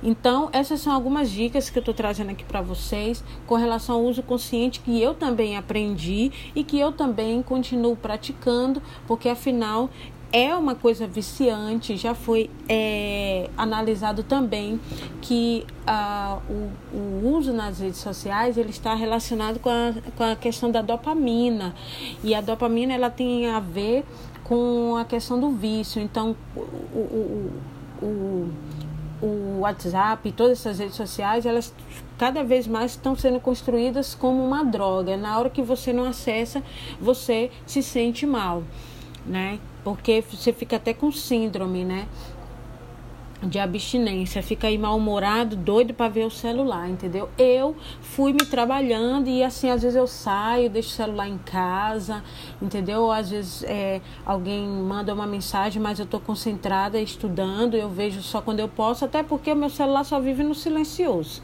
Então, 0.03 0.49
essas 0.53 0.81
são 0.81 0.93
algumas 0.93 1.31
dicas 1.31 1.69
que 1.69 1.79
eu 1.79 1.81
estou 1.81 1.93
trazendo 1.93 2.29
aqui 2.29 2.43
para 2.43 2.61
vocês 2.61 3.23
com 3.47 3.55
relação 3.55 3.95
ao 3.95 4.03
uso 4.03 4.21
consciente 4.21 4.79
que 4.79 5.01
eu 5.01 5.15
também 5.15 5.57
aprendi 5.57 6.31
e 6.53 6.63
que 6.63 6.79
eu 6.79 6.91
também 6.91 7.41
continuo 7.41 7.95
praticando, 7.95 8.81
porque 9.07 9.27
afinal 9.29 9.89
é 10.31 10.53
uma 10.53 10.75
coisa 10.75 11.07
viciante, 11.07 11.95
já 11.95 12.13
foi 12.13 12.49
é, 12.67 13.49
analisado 13.57 14.21
também 14.21 14.79
que 15.21 15.65
ah, 15.87 16.39
o, 16.49 16.95
o, 16.95 17.35
uso 17.37 17.53
nas 17.53 17.79
redes 17.79 17.99
sociais 17.99 18.57
ele 18.57 18.69
está 18.71 18.93
relacionado 18.93 19.59
com 19.59 19.69
a, 19.69 19.93
com 20.17 20.23
a 20.23 20.35
questão 20.35 20.69
da 20.69 20.81
dopamina 20.81 21.73
e 22.21 22.35
a 22.35 22.41
dopamina 22.41 22.93
ela 22.93 23.09
tem 23.09 23.47
a 23.47 23.61
ver 23.61 24.03
com 24.45 24.95
a 24.95 25.03
questão 25.03 25.39
do 25.39 25.49
vício, 25.49 26.01
então 26.01 26.35
o, 26.55 26.59
o, 26.61 27.51
o, 28.01 28.51
o 29.21 29.59
WhatsApp 29.59 30.29
e 30.29 30.31
todas 30.31 30.59
essas 30.59 30.79
redes 30.79 30.95
sociais 30.95 31.45
elas 31.45 31.73
cada 32.17 32.43
vez 32.43 32.65
mais 32.67 32.91
estão 32.91 33.15
sendo 33.15 33.39
construídas 33.39 34.15
como 34.15 34.41
uma 34.45 34.63
droga. 34.63 35.17
Na 35.17 35.37
hora 35.37 35.49
que 35.49 35.61
você 35.61 35.91
não 35.91 36.05
acessa, 36.05 36.63
você 37.01 37.51
se 37.65 37.83
sente 37.83 38.25
mal, 38.25 38.63
né? 39.25 39.59
porque 39.85 40.23
você 40.27 40.51
fica 40.51 40.77
até 40.77 40.95
com 40.95 41.11
síndrome, 41.11 41.85
né? 41.85 42.07
De 43.45 43.59
abstinência, 43.59 44.41
fica 44.41 44.67
aí 44.67 44.77
mal-humorado, 44.77 45.55
doido 45.55 45.93
para 45.93 46.09
ver 46.09 46.25
o 46.25 46.31
celular, 46.31 46.89
entendeu? 46.89 47.29
Eu 47.37 47.75
fui 48.01 48.33
me 48.33 48.45
trabalhando 48.45 49.27
e 49.27 49.43
assim, 49.43 49.69
às 49.69 49.81
vezes 49.81 49.95
eu 49.95 50.07
saio, 50.07 50.69
deixo 50.69 50.89
o 50.89 50.91
celular 50.91 51.27
em 51.27 51.37
casa, 51.37 52.23
entendeu? 52.61 53.11
Às 53.11 53.29
vezes 53.29 53.63
é, 53.63 54.01
alguém 54.25 54.67
manda 54.67 55.13
uma 55.13 55.27
mensagem, 55.27 55.81
mas 55.81 55.99
eu 55.99 56.05
tô 56.05 56.19
concentrada 56.19 56.99
estudando, 56.99 57.75
eu 57.75 57.89
vejo 57.89 58.21
só 58.21 58.41
quando 58.41 58.59
eu 58.59 58.67
posso, 58.67 59.05
até 59.05 59.21
porque 59.21 59.51
o 59.51 59.55
meu 59.55 59.69
celular 59.69 60.03
só 60.03 60.19
vive 60.19 60.43
no 60.43 60.55
silencioso. 60.55 61.41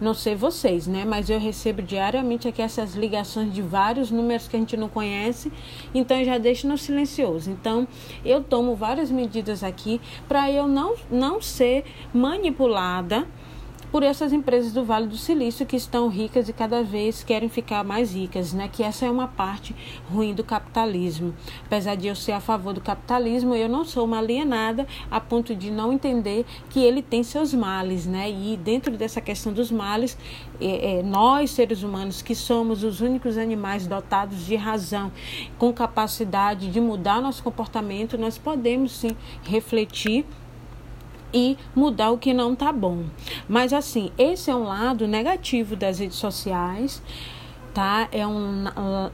Não 0.00 0.14
sei 0.14 0.34
vocês, 0.34 0.86
né? 0.86 1.04
Mas 1.04 1.30
eu 1.30 1.38
recebo 1.38 1.82
diariamente 1.82 2.48
aqui 2.48 2.60
essas 2.60 2.94
ligações 2.94 3.52
de 3.52 3.62
vários 3.62 4.10
números 4.10 4.48
que 4.48 4.56
a 4.56 4.58
gente 4.58 4.76
não 4.76 4.88
conhece, 4.88 5.52
então 5.94 6.18
eu 6.18 6.24
já 6.24 6.38
deixo 6.38 6.66
no 6.66 6.76
silencioso. 6.76 7.50
Então, 7.50 7.86
eu 8.24 8.42
tomo 8.42 8.74
várias 8.74 9.10
medidas 9.10 9.62
aqui 9.62 10.00
para 10.28 10.50
eu 10.50 10.66
não 10.66 10.94
não 11.10 11.40
ser 11.44 11.84
manipulada 12.12 13.26
por 13.94 14.02
essas 14.02 14.32
empresas 14.32 14.72
do 14.72 14.82
Vale 14.82 15.06
do 15.06 15.16
Silício 15.16 15.64
que 15.64 15.76
estão 15.76 16.08
ricas 16.08 16.48
e 16.48 16.52
cada 16.52 16.82
vez 16.82 17.22
querem 17.22 17.48
ficar 17.48 17.84
mais 17.84 18.12
ricas, 18.12 18.52
né? 18.52 18.68
Que 18.68 18.82
essa 18.82 19.06
é 19.06 19.08
uma 19.08 19.28
parte 19.28 19.72
ruim 20.10 20.34
do 20.34 20.42
capitalismo. 20.42 21.32
Apesar 21.64 21.94
de 21.94 22.08
eu 22.08 22.16
ser 22.16 22.32
a 22.32 22.40
favor 22.40 22.74
do 22.74 22.80
capitalismo, 22.80 23.54
eu 23.54 23.68
não 23.68 23.84
sou 23.84 24.04
uma 24.04 24.18
alienada 24.18 24.84
a 25.08 25.20
ponto 25.20 25.54
de 25.54 25.70
não 25.70 25.92
entender 25.92 26.44
que 26.70 26.80
ele 26.80 27.02
tem 27.02 27.22
seus 27.22 27.54
males, 27.54 28.04
né? 28.04 28.28
E 28.28 28.56
dentro 28.56 28.96
dessa 28.96 29.20
questão 29.20 29.52
dos 29.52 29.70
males, 29.70 30.18
é, 30.60 30.98
é, 30.98 31.02
nós 31.04 31.52
seres 31.52 31.84
humanos 31.84 32.20
que 32.20 32.34
somos 32.34 32.82
os 32.82 33.00
únicos 33.00 33.38
animais 33.38 33.86
dotados 33.86 34.44
de 34.44 34.56
razão, 34.56 35.12
com 35.56 35.72
capacidade 35.72 36.68
de 36.68 36.80
mudar 36.80 37.22
nosso 37.22 37.44
comportamento, 37.44 38.18
nós 38.18 38.36
podemos 38.36 38.90
sim 38.90 39.16
refletir 39.44 40.26
e 41.34 41.58
mudar 41.74 42.12
o 42.12 42.18
que 42.18 42.32
não 42.32 42.54
tá 42.54 42.72
bom. 42.72 43.04
Mas 43.48 43.72
assim, 43.72 44.12
esse 44.16 44.50
é 44.50 44.54
um 44.54 44.64
lado 44.64 45.06
negativo 45.08 45.74
das 45.74 45.98
redes 45.98 46.16
sociais 46.16 47.02
tá? 47.74 48.08
É 48.12 48.24
um 48.24 48.64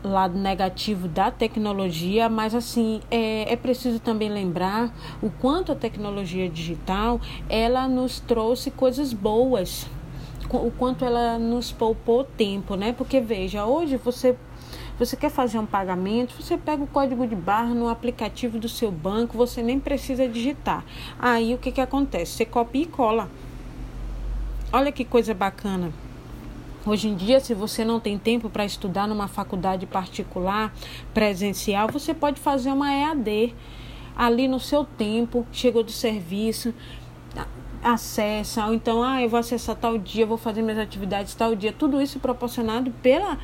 lado 0.04 0.38
negativo 0.38 1.08
da 1.08 1.30
tecnologia, 1.30 2.28
mas 2.28 2.54
assim 2.54 3.00
é, 3.10 3.50
é 3.50 3.56
preciso 3.56 3.98
também 3.98 4.28
lembrar 4.28 4.94
o 5.22 5.30
quanto 5.30 5.72
a 5.72 5.74
tecnologia 5.74 6.48
digital 6.48 7.18
ela 7.48 7.88
nos 7.88 8.20
trouxe 8.20 8.70
coisas 8.70 9.14
boas, 9.14 9.88
o 10.56 10.70
quanto 10.70 11.04
ela 11.04 11.38
nos 11.38 11.72
poupou 11.72 12.24
tempo, 12.24 12.74
né? 12.74 12.92
Porque 12.92 13.20
veja, 13.20 13.64
hoje 13.64 13.96
você 13.96 14.36
Você 14.98 15.16
quer 15.16 15.30
fazer 15.30 15.58
um 15.58 15.64
pagamento, 15.64 16.34
você 16.38 16.58
pega 16.58 16.82
o 16.82 16.86
código 16.86 17.26
de 17.26 17.34
barra 17.34 17.72
no 17.72 17.88
aplicativo 17.88 18.58
do 18.58 18.68
seu 18.68 18.90
banco, 18.92 19.34
você 19.34 19.62
nem 19.62 19.80
precisa 19.80 20.28
digitar. 20.28 20.84
Aí 21.18 21.54
o 21.54 21.58
que, 21.58 21.72
que 21.72 21.80
acontece? 21.80 22.32
Você 22.32 22.44
copia 22.44 22.82
e 22.82 22.86
cola. 22.86 23.30
Olha 24.70 24.92
que 24.92 25.02
coisa 25.04 25.32
bacana. 25.32 25.90
Hoje 26.84 27.08
em 27.08 27.16
dia, 27.16 27.40
se 27.40 27.54
você 27.54 27.82
não 27.82 27.98
tem 27.98 28.18
tempo 28.18 28.50
para 28.50 28.64
estudar 28.64 29.08
numa 29.08 29.26
faculdade 29.26 29.86
particular, 29.86 30.70
presencial, 31.14 31.88
você 31.88 32.12
pode 32.12 32.38
fazer 32.38 32.70
uma 32.70 32.92
EAD 32.92 33.54
ali 34.14 34.46
no 34.46 34.60
seu 34.60 34.84
tempo, 34.84 35.46
chegou 35.50 35.82
do 35.82 35.90
serviço, 35.90 36.74
acessa, 37.82 38.66
ou 38.66 38.74
então, 38.74 39.02
ah, 39.02 39.22
eu 39.22 39.28
vou 39.28 39.40
acessar 39.40 39.76
tal 39.76 39.96
dia, 39.98 40.26
vou 40.26 40.36
fazer 40.36 40.62
minhas 40.62 40.78
atividades 40.78 41.34
tal 41.34 41.54
dia, 41.54 41.72
tudo 41.72 42.00
isso 42.00 42.18
proporcionado 42.18 42.90
pela 43.02 43.38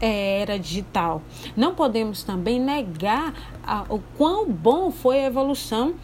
é, 0.00 0.42
era 0.42 0.58
digital. 0.58 1.22
Não 1.56 1.74
podemos 1.74 2.22
também 2.22 2.60
negar 2.60 3.34
a, 3.66 3.84
o 3.88 4.00
quão 4.16 4.50
bom 4.50 4.90
foi 4.90 5.20
a 5.20 5.26
evolução 5.26 5.94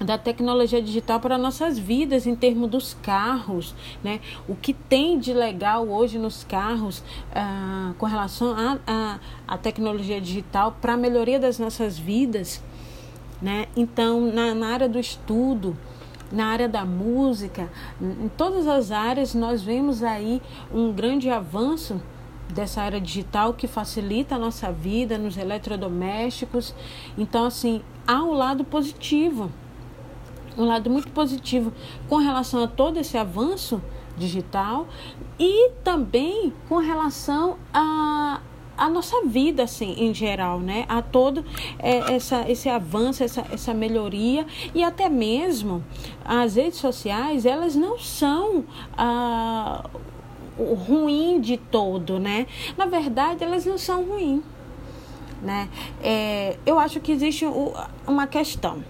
da 0.00 0.18
tecnologia 0.18 0.82
digital 0.82 1.20
para 1.20 1.38
nossas 1.38 1.78
vidas 1.78 2.26
em 2.26 2.34
termos 2.34 2.68
dos 2.68 2.94
carros, 2.94 3.74
né? 4.02 4.20
O 4.48 4.56
que 4.56 4.72
tem 4.72 5.18
de 5.18 5.32
legal 5.32 5.88
hoje 5.88 6.18
nos 6.18 6.42
carros 6.42 7.02
ah, 7.32 7.92
com 7.96 8.06
relação 8.06 8.54
à 9.46 9.58
tecnologia 9.58 10.20
digital 10.20 10.76
para 10.80 10.94
a 10.94 10.96
melhoria 10.96 11.38
das 11.38 11.58
nossas 11.58 11.96
vidas, 11.96 12.60
né? 13.40 13.66
Então, 13.76 14.32
na, 14.32 14.54
na 14.54 14.68
área 14.68 14.88
do 14.88 14.98
estudo, 14.98 15.76
na 16.32 16.46
área 16.46 16.68
da 16.68 16.84
música, 16.84 17.70
em 18.00 18.28
todas 18.36 18.66
as 18.66 18.90
áreas 18.90 19.34
nós 19.34 19.62
vemos 19.62 20.02
aí 20.02 20.40
um 20.72 20.92
grande 20.92 21.30
avanço 21.30 22.00
dessa 22.52 22.82
área 22.82 23.00
digital 23.00 23.54
que 23.54 23.66
facilita 23.66 24.34
a 24.34 24.38
nossa 24.38 24.70
vida 24.70 25.16
nos 25.16 25.36
eletrodomésticos. 25.36 26.74
Então, 27.16 27.46
assim, 27.46 27.82
há 28.06 28.22
um 28.22 28.32
lado 28.32 28.64
positivo 28.64 29.50
um 30.56 30.64
lado 30.64 30.88
muito 30.88 31.10
positivo 31.10 31.72
com 32.08 32.16
relação 32.16 32.62
a 32.62 32.68
todo 32.68 32.98
esse 32.98 33.18
avanço 33.18 33.82
digital 34.16 34.86
e 35.38 35.70
também 35.82 36.52
com 36.68 36.78
relação 36.78 37.56
a 37.72 38.40
a 38.76 38.88
nossa 38.88 39.24
vida 39.24 39.62
assim 39.62 39.94
em 39.98 40.14
geral 40.14 40.60
né? 40.60 40.84
A 40.88 41.02
todo 41.02 41.44
é, 41.78 42.14
essa 42.14 42.50
esse 42.50 42.68
avanço 42.68 43.22
essa, 43.22 43.44
essa 43.52 43.74
melhoria. 43.74 44.46
E 44.74 44.82
até 44.82 45.08
mesmo 45.08 45.84
as 46.24 46.56
redes 46.56 46.78
sociais 46.78 47.46
elas 47.46 47.74
não 47.74 47.98
são 47.98 48.64
ah, 48.96 49.88
ruim 50.58 51.40
de 51.40 51.56
todo 51.56 52.18
né? 52.18 52.46
Na 52.76 52.86
verdade 52.86 53.42
elas 53.44 53.64
não 53.64 53.78
são 53.78 54.04
ruins 54.04 54.42
né? 55.44 55.68
É, 56.02 56.56
eu 56.66 56.78
acho 56.78 56.98
que 57.00 57.12
existe 57.12 57.44
uma 58.06 58.26
questão. 58.26 58.82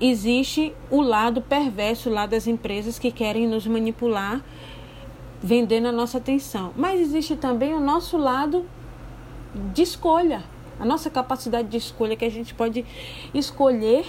Existe 0.00 0.74
o 0.90 1.00
lado 1.00 1.40
perverso 1.40 2.10
lá 2.10 2.26
das 2.26 2.46
empresas 2.46 2.98
que 2.98 3.10
querem 3.10 3.46
nos 3.46 3.66
manipular, 3.66 4.42
vendendo 5.42 5.86
a 5.86 5.92
nossa 5.92 6.18
atenção. 6.18 6.72
Mas 6.76 7.00
existe 7.00 7.36
também 7.36 7.74
o 7.74 7.80
nosso 7.80 8.16
lado 8.16 8.64
de 9.72 9.82
escolha, 9.82 10.42
a 10.78 10.84
nossa 10.84 11.10
capacidade 11.10 11.68
de 11.68 11.76
escolha 11.76 12.16
que 12.16 12.24
a 12.24 12.30
gente 12.30 12.54
pode 12.54 12.84
escolher 13.34 14.06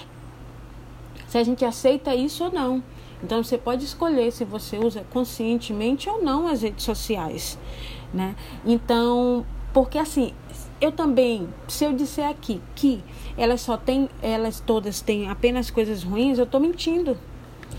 se 1.26 1.38
a 1.38 1.42
gente 1.42 1.64
aceita 1.64 2.14
isso 2.14 2.44
ou 2.44 2.52
não. 2.52 2.82
Então 3.22 3.42
você 3.42 3.58
pode 3.58 3.84
escolher 3.84 4.30
se 4.30 4.44
você 4.44 4.78
usa 4.78 5.04
conscientemente 5.12 6.08
ou 6.08 6.22
não 6.22 6.46
as 6.46 6.62
redes 6.62 6.84
sociais, 6.84 7.58
né? 8.12 8.36
Então, 8.64 9.44
porque 9.72 9.98
assim, 9.98 10.32
eu 10.80 10.92
também, 10.92 11.48
se 11.66 11.84
eu 11.84 11.92
disser 11.92 12.28
aqui 12.28 12.60
que 12.74 13.02
elas 13.36 13.62
só 13.62 13.76
têm, 13.76 14.08
elas 14.22 14.60
todas 14.60 15.00
têm 15.00 15.28
apenas 15.28 15.70
coisas 15.70 16.04
ruins, 16.04 16.38
eu 16.38 16.44
estou 16.44 16.60
mentindo. 16.60 17.16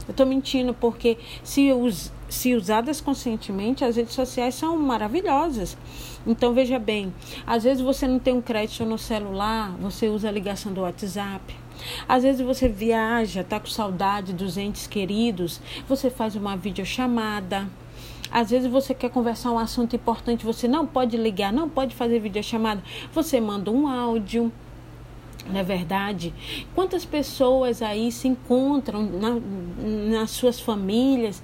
Eu 0.08 0.12
estou 0.12 0.26
mentindo 0.26 0.74
porque 0.74 1.18
se, 1.44 1.70
se 2.30 2.54
usadas 2.54 3.02
conscientemente, 3.02 3.84
as 3.84 3.96
redes 3.96 4.14
sociais 4.14 4.56
são 4.56 4.78
maravilhosas. 4.78 5.78
Então 6.26 6.54
veja 6.54 6.80
bem, 6.80 7.14
às 7.46 7.64
vezes 7.64 7.82
você 7.82 8.08
não 8.08 8.20
tem 8.20 8.34
um 8.34 8.42
crédito 8.42 8.86
no 8.86 8.98
celular, 8.98 9.72
você 9.80 10.08
usa 10.10 10.30
a 10.30 10.32
ligação 10.32 10.74
do 10.74 10.82
WhatsApp. 10.82 11.56
Às 12.08 12.24
vezes 12.24 12.42
você 12.42 12.68
viaja, 12.68 13.42
está 13.42 13.60
com 13.60 13.68
saudade 13.68 14.34
dos 14.34 14.58
entes 14.58 14.88
queridos, 14.88 15.62
você 15.88 16.10
faz 16.10 16.36
uma 16.36 16.56
videochamada. 16.56 17.68
Às 18.32 18.50
vezes 18.50 18.70
você 18.70 18.94
quer 18.94 19.10
conversar 19.10 19.52
um 19.52 19.60
assunto 19.60 19.96
importante, 19.96 20.46
você 20.46 20.68
não 20.68 20.86
pode 20.86 21.16
ligar, 21.16 21.54
não 21.54 21.70
pode 21.70 21.96
fazer 21.96 22.20
videochamada, 22.20 22.84
você 23.14 23.40
manda 23.40 23.72
um 23.72 23.88
áudio. 23.88 24.52
Não 25.48 25.60
é 25.60 25.64
verdade? 25.64 26.34
Quantas 26.74 27.06
pessoas 27.06 27.82
aí 27.82 28.12
se 28.12 28.28
encontram 28.28 29.04
na, 29.04 29.40
nas 30.18 30.32
suas 30.32 30.60
famílias? 30.60 31.42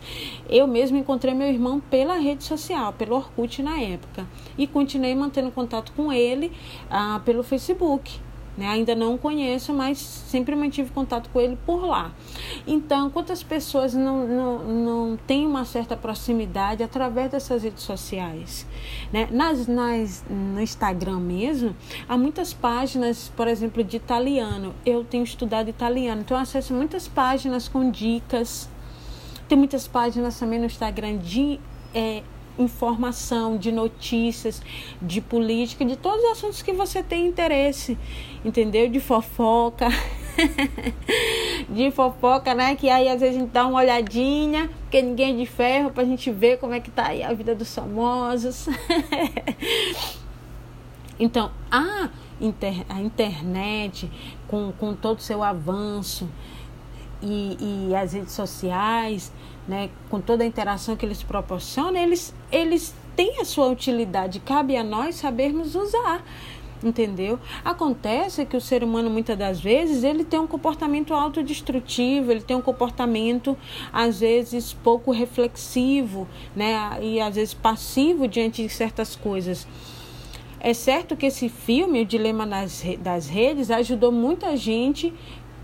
Eu 0.49 0.65
mesmo 0.65 0.97
encontrei 0.97 1.33
meu 1.33 1.47
irmão 1.47 1.79
pela 1.79 2.15
rede 2.15 2.43
social, 2.43 2.93
pelo 2.93 3.15
Orkut 3.15 3.61
na 3.61 3.79
época. 3.79 4.25
E 4.57 4.65
continuei 4.65 5.13
mantendo 5.13 5.51
contato 5.51 5.91
com 5.93 6.11
ele 6.11 6.51
ah, 6.89 7.21
pelo 7.23 7.43
Facebook. 7.43 8.19
Né? 8.57 8.67
Ainda 8.67 8.93
não 8.93 9.17
conheço, 9.17 9.73
mas 9.73 9.97
sempre 9.97 10.55
mantive 10.55 10.91
contato 10.91 11.29
com 11.29 11.39
ele 11.39 11.57
por 11.65 11.85
lá. 11.85 12.11
Então, 12.67 13.09
quantas 13.09 13.41
pessoas 13.41 13.93
não, 13.93 14.27
não, 14.27 14.59
não 14.59 15.17
têm 15.17 15.47
uma 15.47 15.63
certa 15.63 15.95
proximidade 15.95 16.83
através 16.83 17.31
dessas 17.31 17.63
redes 17.63 17.83
sociais? 17.83 18.67
Né? 19.11 19.29
Nas, 19.31 19.67
nas, 19.67 20.23
no 20.29 20.61
Instagram 20.61 21.19
mesmo, 21.19 21.75
há 22.09 22.17
muitas 22.17 22.53
páginas, 22.53 23.31
por 23.35 23.47
exemplo, 23.47 23.83
de 23.83 23.95
italiano. 23.97 24.75
Eu 24.85 25.03
tenho 25.03 25.23
estudado 25.23 25.69
italiano, 25.69 26.21
então 26.21 26.35
eu 26.35 26.41
acesso 26.41 26.73
muitas 26.73 27.07
páginas 27.07 27.67
com 27.67 27.89
dicas. 27.89 28.69
Tem 29.47 29.57
muitas 29.57 29.87
páginas 29.87 30.37
também 30.37 30.59
no 30.59 30.65
Instagram 30.65 31.17
de 31.17 31.59
é, 31.93 32.23
informação, 32.62 33.58
de 33.58 33.71
notícias, 33.71 34.62
de 35.02 35.19
política, 35.21 35.84
de 35.86 35.95
todos 35.95 36.24
os 36.24 36.32
assuntos 36.32 36.62
que 36.62 36.71
você 36.71 37.04
tem 37.04 37.28
interesse, 37.28 37.97
entendeu? 38.43 38.89
De 38.89 39.00
fofoca. 39.00 39.88
de 41.69 41.91
fofoca, 41.91 42.54
né? 42.54 42.76
Que 42.76 42.89
aí 42.89 43.08
às 43.10 43.19
vezes 43.21 43.36
a 43.36 43.39
gente 43.39 43.52
dá 43.52 43.65
uma 43.67 43.80
olhadinha, 43.80 44.69
porque 44.84 45.02
ninguém 45.02 45.34
é 45.34 45.38
de 45.38 45.45
ferro, 45.45 45.91
pra 45.91 46.04
gente 46.04 46.32
ver 46.32 46.58
como 46.58 46.74
é 46.74 46.80
que 46.80 46.91
tá 46.91 47.08
aí 47.08 47.24
a 47.24 47.34
vida 47.34 47.54
dos 47.54 47.74
famosos. 47.74 48.67
então, 51.19 51.52
a, 51.69 52.10
inter, 52.39 52.86
a 52.89 53.02
internet, 53.02 54.10
com, 54.47 54.71
com 54.80 54.93
todo 54.93 55.19
o 55.19 55.21
seu 55.21 55.43
avanço, 55.43 56.28
e, 57.21 57.89
e 57.89 57.95
as 57.95 58.13
redes 58.13 58.34
sociais, 58.34 59.32
né, 59.67 59.89
com 60.10 60.19
toda 60.19 60.43
a 60.43 60.47
interação 60.47 60.95
que 60.95 61.06
eles 61.06 61.24
proporcionam, 61.24 62.00
eles, 62.00 62.34
eles 62.52 62.93
têm 63.15 63.39
a 63.39 63.45
sua 63.45 63.67
utilidade. 63.67 64.39
Cabe 64.39 64.76
a 64.76 64.84
nós 64.84 65.15
sabermos 65.15 65.76
usar 65.76 66.24
entendeu? 66.84 67.39
Acontece 67.63 68.45
que 68.45 68.58
o 68.58 68.62
ser 68.62 68.84
humano 68.84 69.10
muitas 69.10 69.38
das 69.38 69.60
vezes 69.60 70.04
ele 70.04 70.24
tem 70.24 70.39
um 70.39 70.47
comportamento 70.47 71.13
autodestrutivo, 71.13 72.32
ele 72.32 72.41
tem 72.41 72.56
um 72.56 72.62
comportamento 72.62 73.58
às 73.93 74.19
vezes 74.19 74.74
pouco 74.74 75.12
reflexivo, 75.12 76.28
né? 76.56 76.97
E 77.02 77.19
às 77.19 77.36
vezes 77.36 77.54
passivo 77.54 78.28
diante 78.28 78.63
de 78.63 78.69
certas 78.69 79.15
coisas. 79.15 79.67
É 80.63 80.76
certo 80.76 81.15
que 81.15 81.26
esse 81.26 81.50
filme, 81.50 82.02
O 82.02 82.06
Dilema 82.06 82.45
das, 82.45 82.84
das 83.00 83.28
Redes, 83.28 83.71
ajudou 83.71 84.12
muita 84.12 84.56
gente 84.56 85.12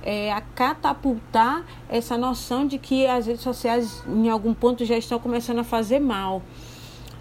é, 0.04 0.32
a 0.32 0.42
catapultar 0.42 1.66
essa 1.90 2.18
noção 2.18 2.66
de 2.66 2.78
que 2.78 3.06
as 3.06 3.28
redes 3.28 3.42
sociais, 3.42 4.04
em 4.08 4.30
algum 4.30 4.54
ponto, 4.54 4.86
já 4.86 4.98
estão 4.98 5.20
começando 5.20 5.60
a 5.60 5.64
fazer 5.64 6.00
mal. 6.00 6.42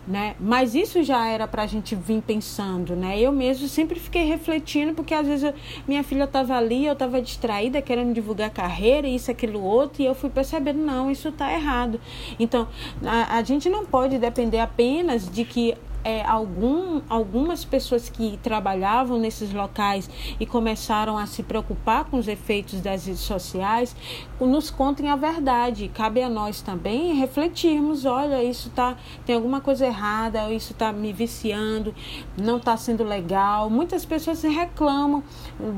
Né? 0.06 0.36
Mas 0.38 0.76
isso 0.76 1.02
já 1.02 1.26
era 1.26 1.48
para 1.48 1.64
a 1.64 1.66
gente 1.66 1.96
vir 1.96 2.22
pensando, 2.22 2.94
né? 2.94 3.18
Eu 3.18 3.32
mesmo 3.32 3.66
sempre 3.66 3.98
fiquei 3.98 4.22
refletindo, 4.22 4.94
porque 4.94 5.12
às 5.12 5.26
vezes 5.26 5.42
eu, 5.42 5.54
minha 5.88 6.04
filha 6.04 6.22
estava 6.22 6.54
ali, 6.54 6.86
eu 6.86 6.92
estava 6.92 7.20
distraída, 7.20 7.82
querendo 7.82 8.14
divulgar 8.14 8.50
carreira, 8.50 9.08
isso, 9.08 9.32
aquilo, 9.32 9.60
outro, 9.60 10.00
e 10.00 10.06
eu 10.06 10.14
fui 10.14 10.30
percebendo, 10.30 10.78
não, 10.78 11.10
isso 11.10 11.30
está 11.30 11.52
errado. 11.52 12.00
Então, 12.38 12.68
a, 13.04 13.36
a 13.36 13.42
gente 13.42 13.68
não 13.68 13.84
pode 13.84 14.16
depender 14.16 14.60
apenas 14.60 15.28
de 15.28 15.44
que 15.44 15.74
é, 16.06 16.22
algum, 16.24 17.02
algumas 17.08 17.64
pessoas 17.64 18.08
que 18.08 18.38
trabalhavam 18.40 19.18
nesses 19.18 19.52
locais 19.52 20.08
e 20.38 20.46
começaram 20.46 21.18
a 21.18 21.26
se 21.26 21.42
preocupar 21.42 22.04
com 22.04 22.16
os 22.16 22.28
efeitos 22.28 22.80
das 22.80 23.06
redes 23.06 23.22
sociais, 23.22 23.96
nos 24.38 24.70
contem 24.70 25.10
a 25.10 25.16
verdade. 25.16 25.90
Cabe 25.92 26.22
a 26.22 26.28
nós 26.28 26.62
também 26.62 27.14
refletirmos, 27.14 28.04
olha, 28.04 28.40
isso 28.40 28.70
tá 28.70 28.96
tem 29.24 29.34
alguma 29.34 29.60
coisa 29.60 29.84
errada, 29.84 30.52
isso 30.52 30.70
está 30.72 30.92
me 30.92 31.12
viciando, 31.12 31.92
não 32.40 32.58
está 32.58 32.76
sendo 32.76 33.02
legal. 33.02 33.68
Muitas 33.68 34.04
pessoas 34.04 34.40
reclamam 34.42 35.24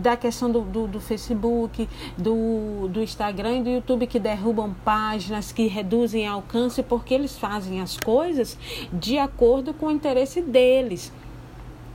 da 0.03 0.16
questão 0.16 0.51
do, 0.51 0.62
do, 0.62 0.87
do 0.87 1.01
Facebook, 1.01 1.89
do, 2.16 2.89
do 2.89 3.03
Instagram 3.03 3.59
e 3.59 3.62
do 3.62 3.70
YouTube 3.70 4.07
que 4.07 4.18
derrubam 4.18 4.74
páginas, 4.85 5.53
que 5.53 5.66
reduzem 5.66 6.26
alcance 6.26 6.83
porque 6.83 7.14
eles 7.14 7.39
fazem 7.39 7.81
as 7.81 7.97
coisas 7.97 8.59
de 8.93 9.18
acordo 9.18 9.72
com 9.72 9.87
o 9.87 9.91
interesse 9.91 10.41
deles. 10.41 11.12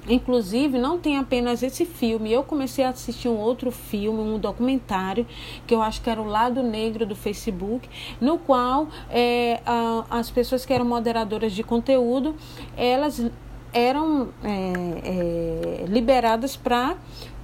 Inclusive, 0.08 0.78
não 0.78 1.00
tem 1.00 1.18
apenas 1.18 1.64
esse 1.64 1.86
filme. 1.86 2.32
Eu 2.32 2.44
comecei 2.44 2.84
a 2.84 2.90
assistir 2.90 3.30
um 3.30 3.38
outro 3.38 3.72
filme, 3.72 4.20
um 4.20 4.38
documentário, 4.38 5.26
que 5.66 5.74
eu 5.74 5.82
acho 5.82 6.02
que 6.02 6.10
era 6.10 6.22
o 6.22 6.26
lado 6.26 6.62
negro 6.62 7.06
do 7.06 7.16
Facebook, 7.16 7.88
no 8.20 8.38
qual 8.38 8.88
é, 9.10 9.62
a, 9.66 10.04
as 10.10 10.30
pessoas 10.30 10.66
que 10.66 10.74
eram 10.74 10.86
moderadoras 10.86 11.54
de 11.54 11.64
conteúdo, 11.64 12.36
elas 12.76 13.32
eram 13.72 14.30
é, 14.44 15.84
é, 15.84 15.86
liberadas 15.88 16.56
para 16.56 16.96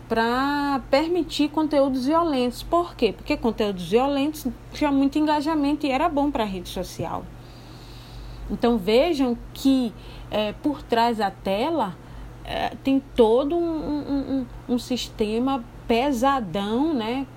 para 0.10 0.82
permitir 0.90 1.50
conteúdos 1.50 2.08
violentos. 2.08 2.64
Por 2.64 2.96
quê? 2.96 3.14
Porque 3.14 3.38
conteúdos 3.38 3.88
violentos 3.88 4.48
tinha 4.74 4.92
muito 4.92 5.20
engajamento 5.20 5.86
e 5.86 5.92
era 5.92 6.10
bom 6.10 6.32
para 6.32 6.44
a 6.44 6.48
rede 6.48 6.68
social. 6.68 7.24
Então 8.50 8.80
vejam 8.80 9.38
que 9.54 9.94
é, 10.32 10.52
por 10.52 10.82
trás 10.82 11.18
da 11.18 11.30
tela 11.30 11.96
é, 12.44 12.70
tem 12.84 13.00
todo 13.16 13.56
um, 13.56 13.60
um, 13.62 14.46
um, 14.68 14.74
um 14.74 14.80
sistema 14.80 15.64
pesadão, 15.88 16.92
né? 16.92 17.28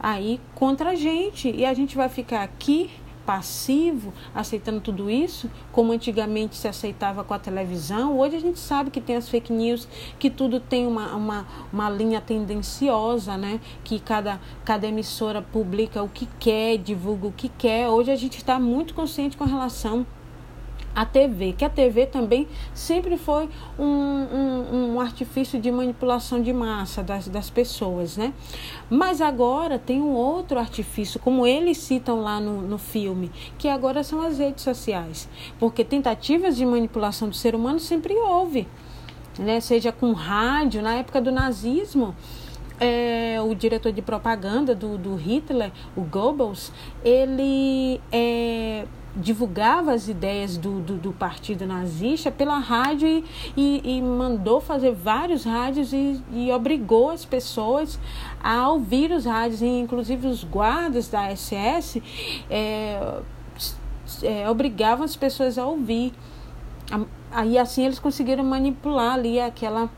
Aí 0.00 0.40
contra 0.54 0.90
a 0.90 0.94
gente. 0.94 1.50
E 1.50 1.66
a 1.66 1.74
gente 1.74 1.94
vai 1.94 2.08
ficar 2.08 2.42
aqui 2.42 2.90
passivo, 3.24 4.12
aceitando 4.34 4.80
tudo 4.80 5.10
isso, 5.10 5.50
como 5.72 5.92
antigamente 5.92 6.56
se 6.56 6.68
aceitava 6.68 7.24
com 7.24 7.34
a 7.34 7.38
televisão. 7.38 8.18
Hoje 8.18 8.36
a 8.36 8.40
gente 8.40 8.58
sabe 8.58 8.90
que 8.90 9.00
tem 9.00 9.16
as 9.16 9.28
fake 9.28 9.52
news, 9.52 9.88
que 10.18 10.30
tudo 10.30 10.60
tem 10.60 10.86
uma, 10.86 11.14
uma, 11.14 11.46
uma 11.72 11.90
linha 11.90 12.20
tendenciosa, 12.20 13.36
né? 13.36 13.60
Que 13.82 13.98
cada, 13.98 14.40
cada 14.64 14.86
emissora 14.86 15.42
publica 15.42 16.02
o 16.02 16.08
que 16.08 16.28
quer, 16.38 16.78
divulga 16.78 17.26
o 17.26 17.32
que 17.32 17.48
quer. 17.48 17.88
Hoje 17.88 18.10
a 18.10 18.16
gente 18.16 18.36
está 18.36 18.58
muito 18.58 18.94
consciente 18.94 19.36
com 19.36 19.44
relação 19.44 20.06
a 20.94 21.04
TV, 21.04 21.52
que 21.52 21.64
a 21.64 21.70
TV 21.70 22.06
também 22.06 22.46
sempre 22.72 23.16
foi 23.16 23.48
um, 23.78 23.84
um, 23.84 24.94
um, 24.94 25.00
artifício 25.00 25.60
de 25.60 25.70
manipulação 25.70 26.40
de 26.40 26.52
massa 26.52 27.02
das, 27.02 27.26
das 27.28 27.50
pessoas, 27.50 28.16
né? 28.16 28.32
Mas 28.88 29.20
agora 29.20 29.78
tem 29.78 30.00
um 30.00 30.12
outro 30.14 30.58
artifício, 30.58 31.18
como 31.18 31.46
eles 31.46 31.78
citam 31.78 32.20
lá 32.20 32.38
no, 32.38 32.62
no 32.62 32.78
filme, 32.78 33.30
que 33.58 33.68
agora 33.68 34.04
são 34.04 34.22
as 34.22 34.38
redes 34.38 34.62
sociais. 34.62 35.28
Porque 35.58 35.84
tentativas 35.84 36.56
de 36.56 36.64
manipulação 36.64 37.28
do 37.28 37.34
ser 37.34 37.54
humano 37.54 37.80
sempre 37.80 38.14
houve, 38.14 38.68
né? 39.38 39.60
Seja 39.60 39.90
com 39.90 40.12
rádio, 40.12 40.80
na 40.80 40.94
época 40.94 41.20
do 41.20 41.32
nazismo, 41.32 42.14
é, 42.78 43.38
o 43.40 43.54
diretor 43.54 43.92
de 43.92 44.02
propaganda 44.02 44.74
do, 44.74 44.98
do 44.98 45.14
Hitler, 45.14 45.70
o 45.96 46.02
Goebbels, 46.02 46.72
ele 47.04 48.00
é, 48.10 48.84
divulgava 49.16 49.92
as 49.92 50.08
ideias 50.08 50.56
do, 50.56 50.80
do, 50.80 50.96
do, 50.96 51.12
partido 51.12 51.66
nazista 51.66 52.30
pela 52.30 52.58
rádio 52.58 53.06
e, 53.08 53.24
e, 53.56 53.96
e 53.96 54.02
mandou 54.02 54.60
fazer 54.60 54.92
vários 54.92 55.44
rádios 55.44 55.92
e, 55.92 56.20
e, 56.32 56.50
obrigou 56.50 57.10
as 57.10 57.24
pessoas 57.24 57.98
a 58.42 58.68
ouvir 58.68 59.12
os 59.12 59.24
rádios, 59.24 59.62
e 59.62 59.66
inclusive 59.66 60.26
os 60.26 60.42
guardas 60.42 61.08
da 61.08 61.34
SS 61.34 62.02
é, 62.50 63.20
é, 64.22 64.50
obrigavam 64.50 65.04
as 65.04 65.14
pessoas 65.14 65.58
a 65.58 65.64
ouvir. 65.64 66.12
Aí 67.30 67.56
assim 67.58 67.84
eles 67.84 67.98
conseguiram 67.98 68.44
manipular 68.44 69.14
ali 69.14 69.40
aquela 69.40 69.88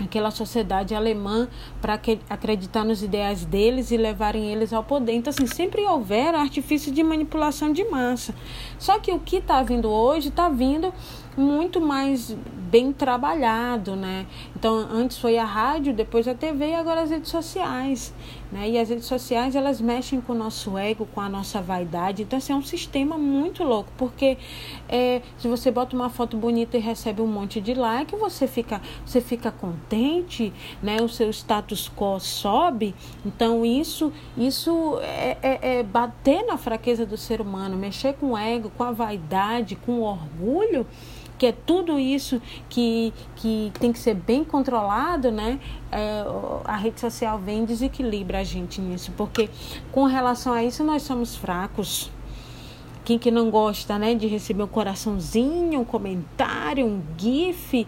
aquela 0.00 0.30
sociedade 0.30 0.94
alemã 0.94 1.48
para 1.80 2.00
acreditar 2.28 2.84
nos 2.84 3.02
ideais 3.02 3.44
deles 3.44 3.90
e 3.90 3.96
levarem 3.96 4.52
eles 4.52 4.72
ao 4.72 4.84
poder. 4.84 5.12
Então, 5.12 5.30
assim, 5.30 5.46
sempre 5.46 5.82
houver 5.84 6.34
artifício 6.34 6.92
de 6.92 7.02
manipulação 7.02 7.72
de 7.72 7.84
massa. 7.84 8.34
Só 8.78 8.98
que 8.98 9.12
o 9.12 9.18
que 9.18 9.36
está 9.36 9.62
vindo 9.62 9.90
hoje 9.90 10.28
está 10.28 10.48
vindo 10.48 10.92
muito 11.36 11.80
mais 11.80 12.36
bem 12.70 12.92
trabalhado, 12.92 13.96
né? 13.96 14.26
Então, 14.54 14.74
antes 14.74 15.18
foi 15.18 15.38
a 15.38 15.44
rádio, 15.44 15.94
depois 15.94 16.26
a 16.28 16.34
TV 16.34 16.70
e 16.70 16.74
agora 16.74 17.02
as 17.02 17.10
redes 17.10 17.30
sociais, 17.30 18.12
né? 18.50 18.68
E 18.70 18.78
as 18.78 18.88
redes 18.88 19.04
sociais, 19.04 19.54
elas 19.54 19.80
mexem 19.80 20.20
com 20.20 20.32
o 20.32 20.36
nosso 20.36 20.76
ego, 20.78 21.06
com 21.14 21.20
a 21.20 21.28
nossa 21.28 21.60
vaidade. 21.60 22.22
Então, 22.22 22.38
assim, 22.38 22.52
é 22.52 22.56
um 22.56 22.62
sistema 22.62 23.18
muito 23.18 23.62
louco, 23.64 23.92
porque 23.96 24.38
é, 24.88 25.22
se 25.38 25.48
você 25.48 25.70
bota 25.70 25.94
uma 25.94 26.08
foto 26.08 26.36
bonita 26.36 26.76
e 26.76 26.80
recebe 26.80 27.20
um 27.20 27.26
monte 27.26 27.60
de 27.60 27.74
like, 27.74 28.14
você 28.16 28.46
fica, 28.46 28.80
você 29.04 29.20
fica 29.20 29.50
contente, 29.50 30.52
né? 30.82 30.96
O 31.02 31.08
seu 31.08 31.30
status 31.30 31.90
quo 31.94 32.18
sobe. 32.18 32.94
Então, 33.24 33.64
isso, 33.64 34.12
isso 34.36 34.98
é, 35.02 35.36
é, 35.42 35.78
é 35.78 35.82
bater 35.82 36.44
na 36.46 36.56
fraqueza 36.56 37.04
do 37.04 37.16
ser 37.16 37.40
humano, 37.40 37.76
mexer 37.76 38.14
com 38.14 38.32
o 38.32 38.38
ego, 38.38 38.70
com 38.76 38.84
a 38.84 38.92
vaidade, 38.92 39.76
com 39.76 40.00
o 40.00 40.02
orgulho 40.02 40.86
que 41.38 41.46
é 41.46 41.52
tudo 41.52 41.98
isso 41.98 42.42
que, 42.68 43.14
que 43.36 43.72
tem 43.78 43.92
que 43.92 43.98
ser 43.98 44.14
bem 44.14 44.44
controlado, 44.44 45.30
né? 45.30 45.60
É, 45.90 46.24
a 46.64 46.76
rede 46.76 47.00
social 47.00 47.38
vem 47.38 47.62
e 47.62 47.66
desequilibra 47.66 48.40
a 48.40 48.44
gente 48.44 48.80
nisso, 48.80 49.12
porque 49.16 49.48
com 49.92 50.04
relação 50.04 50.52
a 50.52 50.64
isso 50.64 50.82
nós 50.82 51.02
somos 51.02 51.36
fracos. 51.36 52.10
Quem 53.04 53.18
que 53.18 53.30
não 53.30 53.50
gosta, 53.50 53.98
né, 53.98 54.14
de 54.14 54.26
receber 54.26 54.64
um 54.64 54.66
coraçãozinho, 54.66 55.80
um 55.80 55.84
comentário, 55.84 56.84
um 56.84 57.00
gif, 57.16 57.86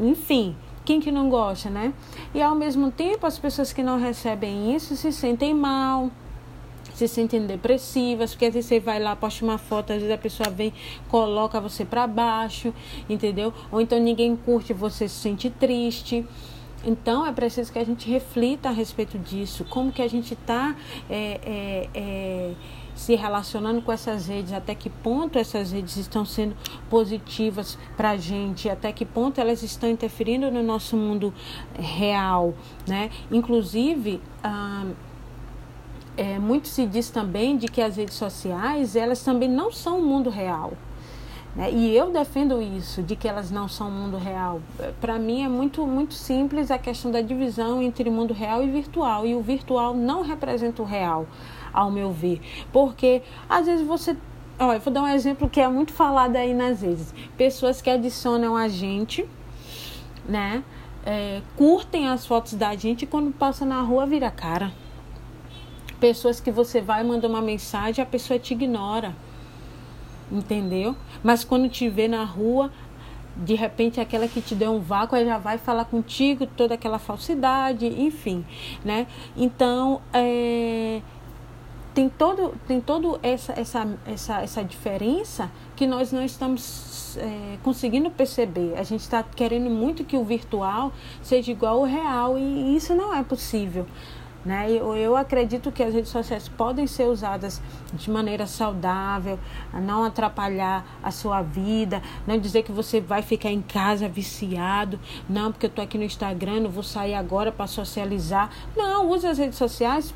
enfim, 0.00 0.54
quem 0.84 1.00
que 1.00 1.10
não 1.10 1.28
gosta, 1.28 1.68
né? 1.68 1.92
E 2.32 2.40
ao 2.40 2.54
mesmo 2.54 2.92
tempo 2.92 3.26
as 3.26 3.36
pessoas 3.36 3.72
que 3.72 3.82
não 3.82 3.98
recebem 3.98 4.76
isso 4.76 4.94
se 4.94 5.10
sentem 5.10 5.52
mal, 5.52 6.08
se 7.00 7.14
sentem 7.14 7.46
depressivas, 7.46 8.32
porque 8.32 8.46
às 8.46 8.54
vezes 8.54 8.68
você 8.68 8.80
vai 8.80 9.00
lá, 9.00 9.16
posta 9.16 9.44
uma 9.44 9.56
foto, 9.56 9.92
às 9.92 9.98
vezes 9.98 10.12
a 10.12 10.18
pessoa 10.18 10.50
vem, 10.50 10.72
coloca 11.08 11.60
você 11.60 11.84
para 11.84 12.06
baixo, 12.06 12.74
entendeu? 13.08 13.54
Ou 13.72 13.80
então 13.80 13.98
ninguém 13.98 14.36
curte, 14.36 14.72
você 14.74 15.08
se 15.08 15.14
sente 15.14 15.48
triste. 15.48 16.26
Então 16.84 17.26
é 17.26 17.32
preciso 17.32 17.72
que 17.72 17.78
a 17.78 17.84
gente 17.84 18.08
reflita 18.10 18.68
a 18.68 18.72
respeito 18.72 19.18
disso, 19.18 19.64
como 19.68 19.92
que 19.92 20.02
a 20.02 20.08
gente 20.08 20.34
está 20.34 20.74
é, 21.08 21.40
é, 21.42 21.88
é, 21.94 22.52
se 22.94 23.14
relacionando 23.14 23.80
com 23.82 23.92
essas 23.92 24.26
redes, 24.26 24.52
até 24.52 24.74
que 24.74 24.90
ponto 24.90 25.38
essas 25.38 25.72
redes 25.72 25.96
estão 25.96 26.24
sendo 26.24 26.56
positivas 26.88 27.78
para 27.96 28.10
a 28.10 28.16
gente, 28.16 28.68
até 28.68 28.92
que 28.92 29.04
ponto 29.06 29.40
elas 29.40 29.62
estão 29.62 29.90
interferindo 29.90 30.50
no 30.50 30.62
nosso 30.62 30.96
mundo 30.96 31.32
real, 31.78 32.54
né? 32.86 33.10
Inclusive, 33.30 34.20
ah, 34.42 34.86
é, 36.20 36.38
muito 36.38 36.68
se 36.68 36.84
diz 36.84 37.08
também 37.08 37.56
de 37.56 37.66
que 37.66 37.80
as 37.80 37.96
redes 37.96 38.14
sociais 38.14 38.94
elas 38.94 39.24
também 39.24 39.48
não 39.48 39.72
são 39.72 40.00
o 40.00 40.02
mundo 40.02 40.28
real. 40.28 40.74
Né? 41.56 41.70
E 41.72 41.96
eu 41.96 42.10
defendo 42.10 42.60
isso, 42.60 43.02
de 43.02 43.16
que 43.16 43.26
elas 43.26 43.50
não 43.50 43.66
são 43.66 43.88
o 43.88 43.90
mundo 43.90 44.18
real. 44.18 44.60
Para 45.00 45.18
mim 45.18 45.42
é 45.42 45.48
muito, 45.48 45.86
muito 45.86 46.12
simples 46.12 46.70
a 46.70 46.76
questão 46.76 47.10
da 47.10 47.22
divisão 47.22 47.80
entre 47.80 48.10
mundo 48.10 48.34
real 48.34 48.62
e 48.62 48.70
virtual. 48.70 49.26
E 49.26 49.34
o 49.34 49.40
virtual 49.40 49.94
não 49.94 50.20
representa 50.20 50.82
o 50.82 50.84
real, 50.84 51.26
ao 51.72 51.90
meu 51.90 52.12
ver. 52.12 52.38
Porque 52.70 53.22
às 53.48 53.64
vezes 53.64 53.86
você. 53.86 54.14
Olha, 54.58 54.76
eu 54.76 54.80
vou 54.80 54.92
dar 54.92 55.02
um 55.04 55.08
exemplo 55.08 55.48
que 55.48 55.58
é 55.58 55.68
muito 55.68 55.94
falado 55.94 56.36
aí 56.36 56.52
nas 56.52 56.82
redes. 56.82 57.14
Pessoas 57.34 57.80
que 57.80 57.88
adicionam 57.88 58.54
a 58.54 58.68
gente, 58.68 59.26
né? 60.28 60.62
É, 61.02 61.40
curtem 61.56 62.10
as 62.10 62.26
fotos 62.26 62.52
da 62.52 62.76
gente 62.76 63.04
e 63.04 63.06
quando 63.06 63.32
passa 63.32 63.64
na 63.64 63.80
rua 63.80 64.04
vira 64.04 64.30
cara 64.30 64.70
pessoas 66.00 66.40
que 66.40 66.50
você 66.50 66.80
vai 66.80 67.04
mandar 67.04 67.28
uma 67.28 67.42
mensagem, 67.42 68.02
a 68.02 68.06
pessoa 68.06 68.38
te 68.38 68.54
ignora. 68.54 69.14
Entendeu? 70.32 70.96
Mas 71.22 71.44
quando 71.44 71.68
te 71.68 71.88
vê 71.88 72.08
na 72.08 72.24
rua, 72.24 72.70
de 73.36 73.54
repente 73.54 74.00
aquela 74.00 74.28
que 74.28 74.40
te 74.40 74.54
deu 74.54 74.72
um 74.72 74.80
vácuo 74.80 75.18
já 75.24 75.38
vai 75.38 75.58
falar 75.58 75.84
contigo 75.84 76.46
toda 76.46 76.74
aquela 76.74 76.98
falsidade, 76.98 77.86
enfim, 77.86 78.44
né? 78.84 79.06
Então, 79.36 80.00
é, 80.12 81.00
tem 81.94 82.08
todo 82.08 82.54
tem 82.66 82.80
todo 82.80 83.18
essa 83.22 83.52
essa 83.58 83.98
essa 84.06 84.40
essa 84.42 84.64
diferença 84.64 85.50
que 85.74 85.86
nós 85.86 86.12
não 86.12 86.24
estamos 86.24 87.16
é, 87.16 87.56
conseguindo 87.62 88.10
perceber. 88.10 88.74
A 88.76 88.82
gente 88.82 89.00
está 89.00 89.22
querendo 89.22 89.68
muito 89.68 90.04
que 90.04 90.16
o 90.16 90.24
virtual 90.24 90.92
seja 91.22 91.50
igual 91.50 91.78
ao 91.78 91.84
real 91.84 92.38
e 92.38 92.76
isso 92.76 92.94
não 92.94 93.14
é 93.14 93.22
possível. 93.22 93.86
Né? 94.44 94.72
Eu, 94.72 94.96
eu 94.96 95.16
acredito 95.16 95.70
que 95.70 95.82
as 95.82 95.92
redes 95.92 96.10
sociais 96.10 96.48
podem 96.48 96.86
ser 96.86 97.04
usadas 97.04 97.60
de 97.92 98.10
maneira 98.10 98.46
saudável, 98.46 99.38
não 99.82 100.02
atrapalhar 100.02 100.84
a 101.02 101.10
sua 101.10 101.42
vida, 101.42 102.02
não 102.26 102.38
dizer 102.38 102.62
que 102.62 102.72
você 102.72 103.02
vai 103.02 103.20
ficar 103.20 103.50
em 103.50 103.60
casa 103.60 104.08
viciado, 104.08 104.98
não, 105.28 105.52
porque 105.52 105.66
eu 105.66 105.68
estou 105.68 105.84
aqui 105.84 105.98
no 105.98 106.04
Instagram, 106.04 106.60
não 106.60 106.70
vou 106.70 106.82
sair 106.82 107.14
agora 107.14 107.52
para 107.52 107.66
socializar. 107.66 108.50
Não, 108.74 109.10
use 109.10 109.26
as 109.26 109.36
redes 109.36 109.58
sociais 109.58 110.14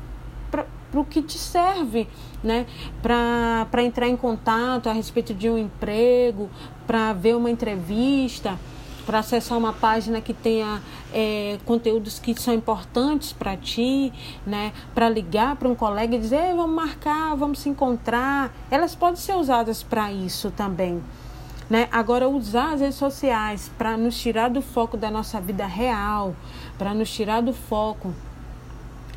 para 0.49 0.65
o 0.99 1.05
que 1.05 1.21
te 1.21 1.37
serve, 1.37 2.07
né? 2.43 2.65
Para 3.01 3.83
entrar 3.83 4.07
em 4.07 4.15
contato 4.15 4.89
a 4.89 4.93
respeito 4.93 5.33
de 5.33 5.49
um 5.49 5.57
emprego, 5.57 6.49
para 6.87 7.13
ver 7.13 7.35
uma 7.35 7.51
entrevista 7.51 8.57
para 9.05 9.19
acessar 9.19 9.57
uma 9.57 9.73
página 9.73 10.19
que 10.19 10.33
tenha 10.33 10.81
é, 11.13 11.57
conteúdos 11.65 12.19
que 12.19 12.39
são 12.39 12.53
importantes 12.53 13.31
para 13.31 13.55
ti, 13.55 14.11
né? 14.45 14.73
Para 14.93 15.07
ligar 15.07 15.55
para 15.55 15.69
um 15.69 15.75
colega 15.75 16.15
e 16.15 16.19
dizer, 16.19 16.55
vamos 16.55 16.75
marcar, 16.75 17.35
vamos 17.35 17.59
se 17.59 17.69
encontrar. 17.69 18.51
Elas 18.71 18.95
podem 18.95 19.15
ser 19.15 19.35
usadas 19.35 19.83
para 19.83 20.11
isso 20.11 20.51
também. 20.51 21.01
Né? 21.69 21.87
Agora, 21.91 22.29
usar 22.29 22.73
as 22.73 22.81
redes 22.81 22.95
sociais 22.95 23.71
para 23.77 23.97
nos 23.97 24.19
tirar 24.19 24.49
do 24.49 24.61
foco 24.61 24.95
da 24.95 25.09
nossa 25.09 25.41
vida 25.41 25.65
real, 25.65 26.35
para 26.77 26.93
nos 26.93 27.11
tirar 27.11 27.41
do 27.41 27.53
foco 27.53 28.13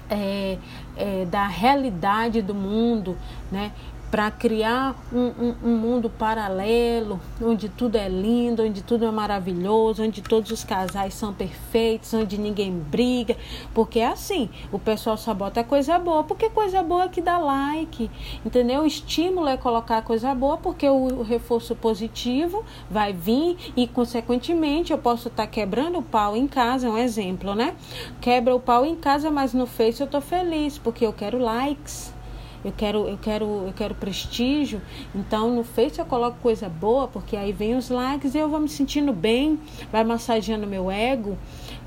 é, 0.09 0.57
é, 0.97 1.25
da 1.27 1.47
realidade 1.47 2.41
do 2.41 2.55
mundo, 2.55 3.17
né? 3.53 3.73
Para 4.11 4.31
criar 4.31 4.97
um, 5.13 5.27
um, 5.27 5.55
um, 5.65 5.77
mundo 5.77 6.09
paralelo, 6.09 7.21
onde 7.43 7.69
tudo 7.69 7.97
é 7.97 8.09
lindo, 8.09 8.63
onde 8.63 8.83
tudo 8.83 9.05
é 9.05 9.11
maravilhoso, 9.11 10.03
onde 10.03 10.23
todos 10.23 10.51
os 10.51 10.65
casais 10.65 11.15
são 11.15 11.33
perfeitos, 11.33 12.15
onde 12.15 12.39
ninguém 12.39 12.73
briga, 12.73 13.37
porque 13.75 13.99
é 13.99 14.07
assim, 14.07 14.49
o 14.73 14.79
pessoal 14.79 15.17
só 15.17 15.35
bota 15.35 15.63
coisa 15.63 15.99
boa, 15.99 16.25
porque 16.25 16.49
coisa 16.49 16.83
boa 16.83 17.05
é 17.05 17.09
que 17.09 17.21
dá 17.21 17.39
like, 17.39 18.11
entendeu? 18.45 18.83
O 18.83 18.87
estímulo 18.87 19.47
é 19.47 19.57
colocar 19.57 20.01
coisa 20.03 20.35
boa, 20.35 20.57
porque 20.57 20.89
o, 20.89 21.21
o 21.21 21.23
reforço 21.23 21.75
positivo 21.75 22.65
vai 22.91 23.13
vir 23.13 23.57
e, 23.77 23.87
consequentemente, 23.87 24.93
eu 24.93 24.99
posso 24.99 25.29
estar 25.29 25.45
tá 25.45 25.49
quebrando 25.49 25.99
o 25.99 26.03
pau 26.03 26.35
em 26.35 26.47
casa, 26.47 26.87
é 26.87 26.91
um 26.91 26.99
exemplo, 26.99 27.55
né? 27.55 27.75
Quebra 28.21 28.55
o 28.55 28.61
pau 28.61 28.87
em 28.87 28.97
casa, 28.97 29.31
mas 29.31 29.53
no 29.53 29.67
Face 29.67 30.01
eu 30.01 30.07
tô 30.07 30.21
feliz, 30.21 30.79
porque 30.79 31.05
eu 31.05 31.13
quero 31.13 31.39
likes 31.39 32.18
eu 32.65 32.73
quero, 32.77 33.09
eu 33.09 33.19
quero, 33.19 33.45
eu 33.45 33.73
quero 33.75 33.95
prestígio. 33.95 34.81
Então 35.15 35.55
no 35.55 35.65
Face 35.65 35.99
eu 35.99 36.05
coloco 36.05 36.39
coisa 36.41 36.69
boa, 36.69 37.09
porque 37.09 37.37
aí 37.37 37.53
vem 37.53 37.77
os 37.77 37.89
likes 37.89 38.35
e 38.35 38.39
eu 38.39 38.49
vou 38.49 38.61
me 38.61 38.69
sentindo 38.69 39.13
bem, 39.13 39.59
vai 39.91 40.05
massageando 40.05 40.67
meu 40.67 40.91
ego, 40.91 41.37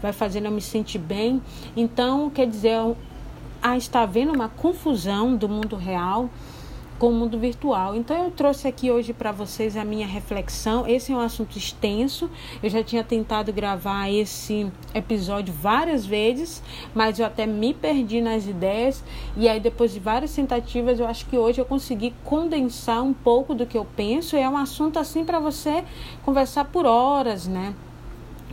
vai 0.02 0.14
fazendo 0.14 0.46
eu 0.46 0.52
me 0.52 0.62
sentir 0.62 1.00
bem. 1.00 1.42
Então, 1.76 2.30
quer 2.30 2.48
dizer, 2.48 2.78
ah, 3.62 3.78
está 3.78 4.02
havendo 4.02 4.34
uma 4.34 4.50
confusão 4.50 5.36
do 5.36 5.48
mundo 5.48 5.76
real 5.76 6.30
com 7.02 7.08
o 7.08 7.12
mundo 7.12 7.40
virtual. 7.40 7.96
Então 7.96 8.26
eu 8.26 8.30
trouxe 8.30 8.68
aqui 8.68 8.92
hoje 8.92 9.12
para 9.12 9.32
vocês 9.32 9.76
a 9.76 9.84
minha 9.84 10.06
reflexão. 10.06 10.86
Esse 10.86 11.12
é 11.12 11.16
um 11.16 11.20
assunto 11.20 11.58
extenso. 11.58 12.30
Eu 12.62 12.70
já 12.70 12.84
tinha 12.84 13.04
tentado 13.04 13.52
gravar 13.52 14.08
esse 14.08 14.72
episódio 14.94 15.52
várias 15.52 16.06
vezes, 16.06 16.62
mas 16.94 17.18
eu 17.18 17.26
até 17.26 17.48
me 17.48 17.74
perdi 17.74 18.22
nas 18.22 18.46
ideias 18.46 19.04
e 19.36 19.50
aí 19.50 19.60
depois 19.60 19.92
de 19.92 20.00
várias 20.00 20.36
tentativas, 20.36 21.00
eu 21.00 21.08
acho 21.08 21.26
que 21.26 21.36
hoje 21.36 21.60
eu 21.60 21.66
consegui 21.66 22.14
condensar 22.24 23.02
um 23.02 23.14
pouco 23.14 23.56
do 23.56 23.66
que 23.66 23.80
eu 23.80 23.88
penso. 23.96 24.36
É 24.36 24.48
um 24.48 24.56
assunto 24.56 25.00
assim 25.00 25.26
para 25.26 25.40
você 25.40 25.84
conversar 26.24 26.66
por 26.66 26.86
horas, 26.86 27.48
né? 27.48 27.74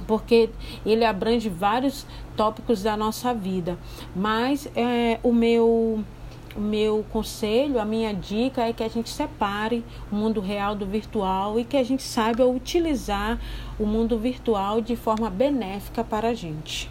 porque 0.06 0.48
ele 0.86 1.04
abrange 1.04 1.50
vários 1.50 2.06
tópicos 2.34 2.82
da 2.82 2.96
nossa 2.96 3.34
vida. 3.34 3.78
Mas 4.16 4.66
é, 4.74 5.20
o 5.22 5.34
meu 5.34 6.02
o 6.58 6.60
meu 6.60 7.06
conselho, 7.12 7.80
a 7.80 7.84
minha 7.84 8.12
dica 8.12 8.62
é 8.62 8.72
que 8.72 8.82
a 8.82 8.88
gente 8.88 9.08
separe 9.10 9.84
o 10.10 10.16
mundo 10.16 10.40
real 10.40 10.74
do 10.74 10.84
virtual 10.84 11.58
e 11.60 11.64
que 11.64 11.76
a 11.76 11.84
gente 11.84 12.02
saiba 12.02 12.44
utilizar 12.44 13.38
o 13.78 13.86
mundo 13.86 14.18
virtual 14.18 14.80
de 14.80 14.96
forma 14.96 15.30
benéfica 15.30 16.02
para 16.02 16.30
a 16.30 16.34
gente. 16.34 16.90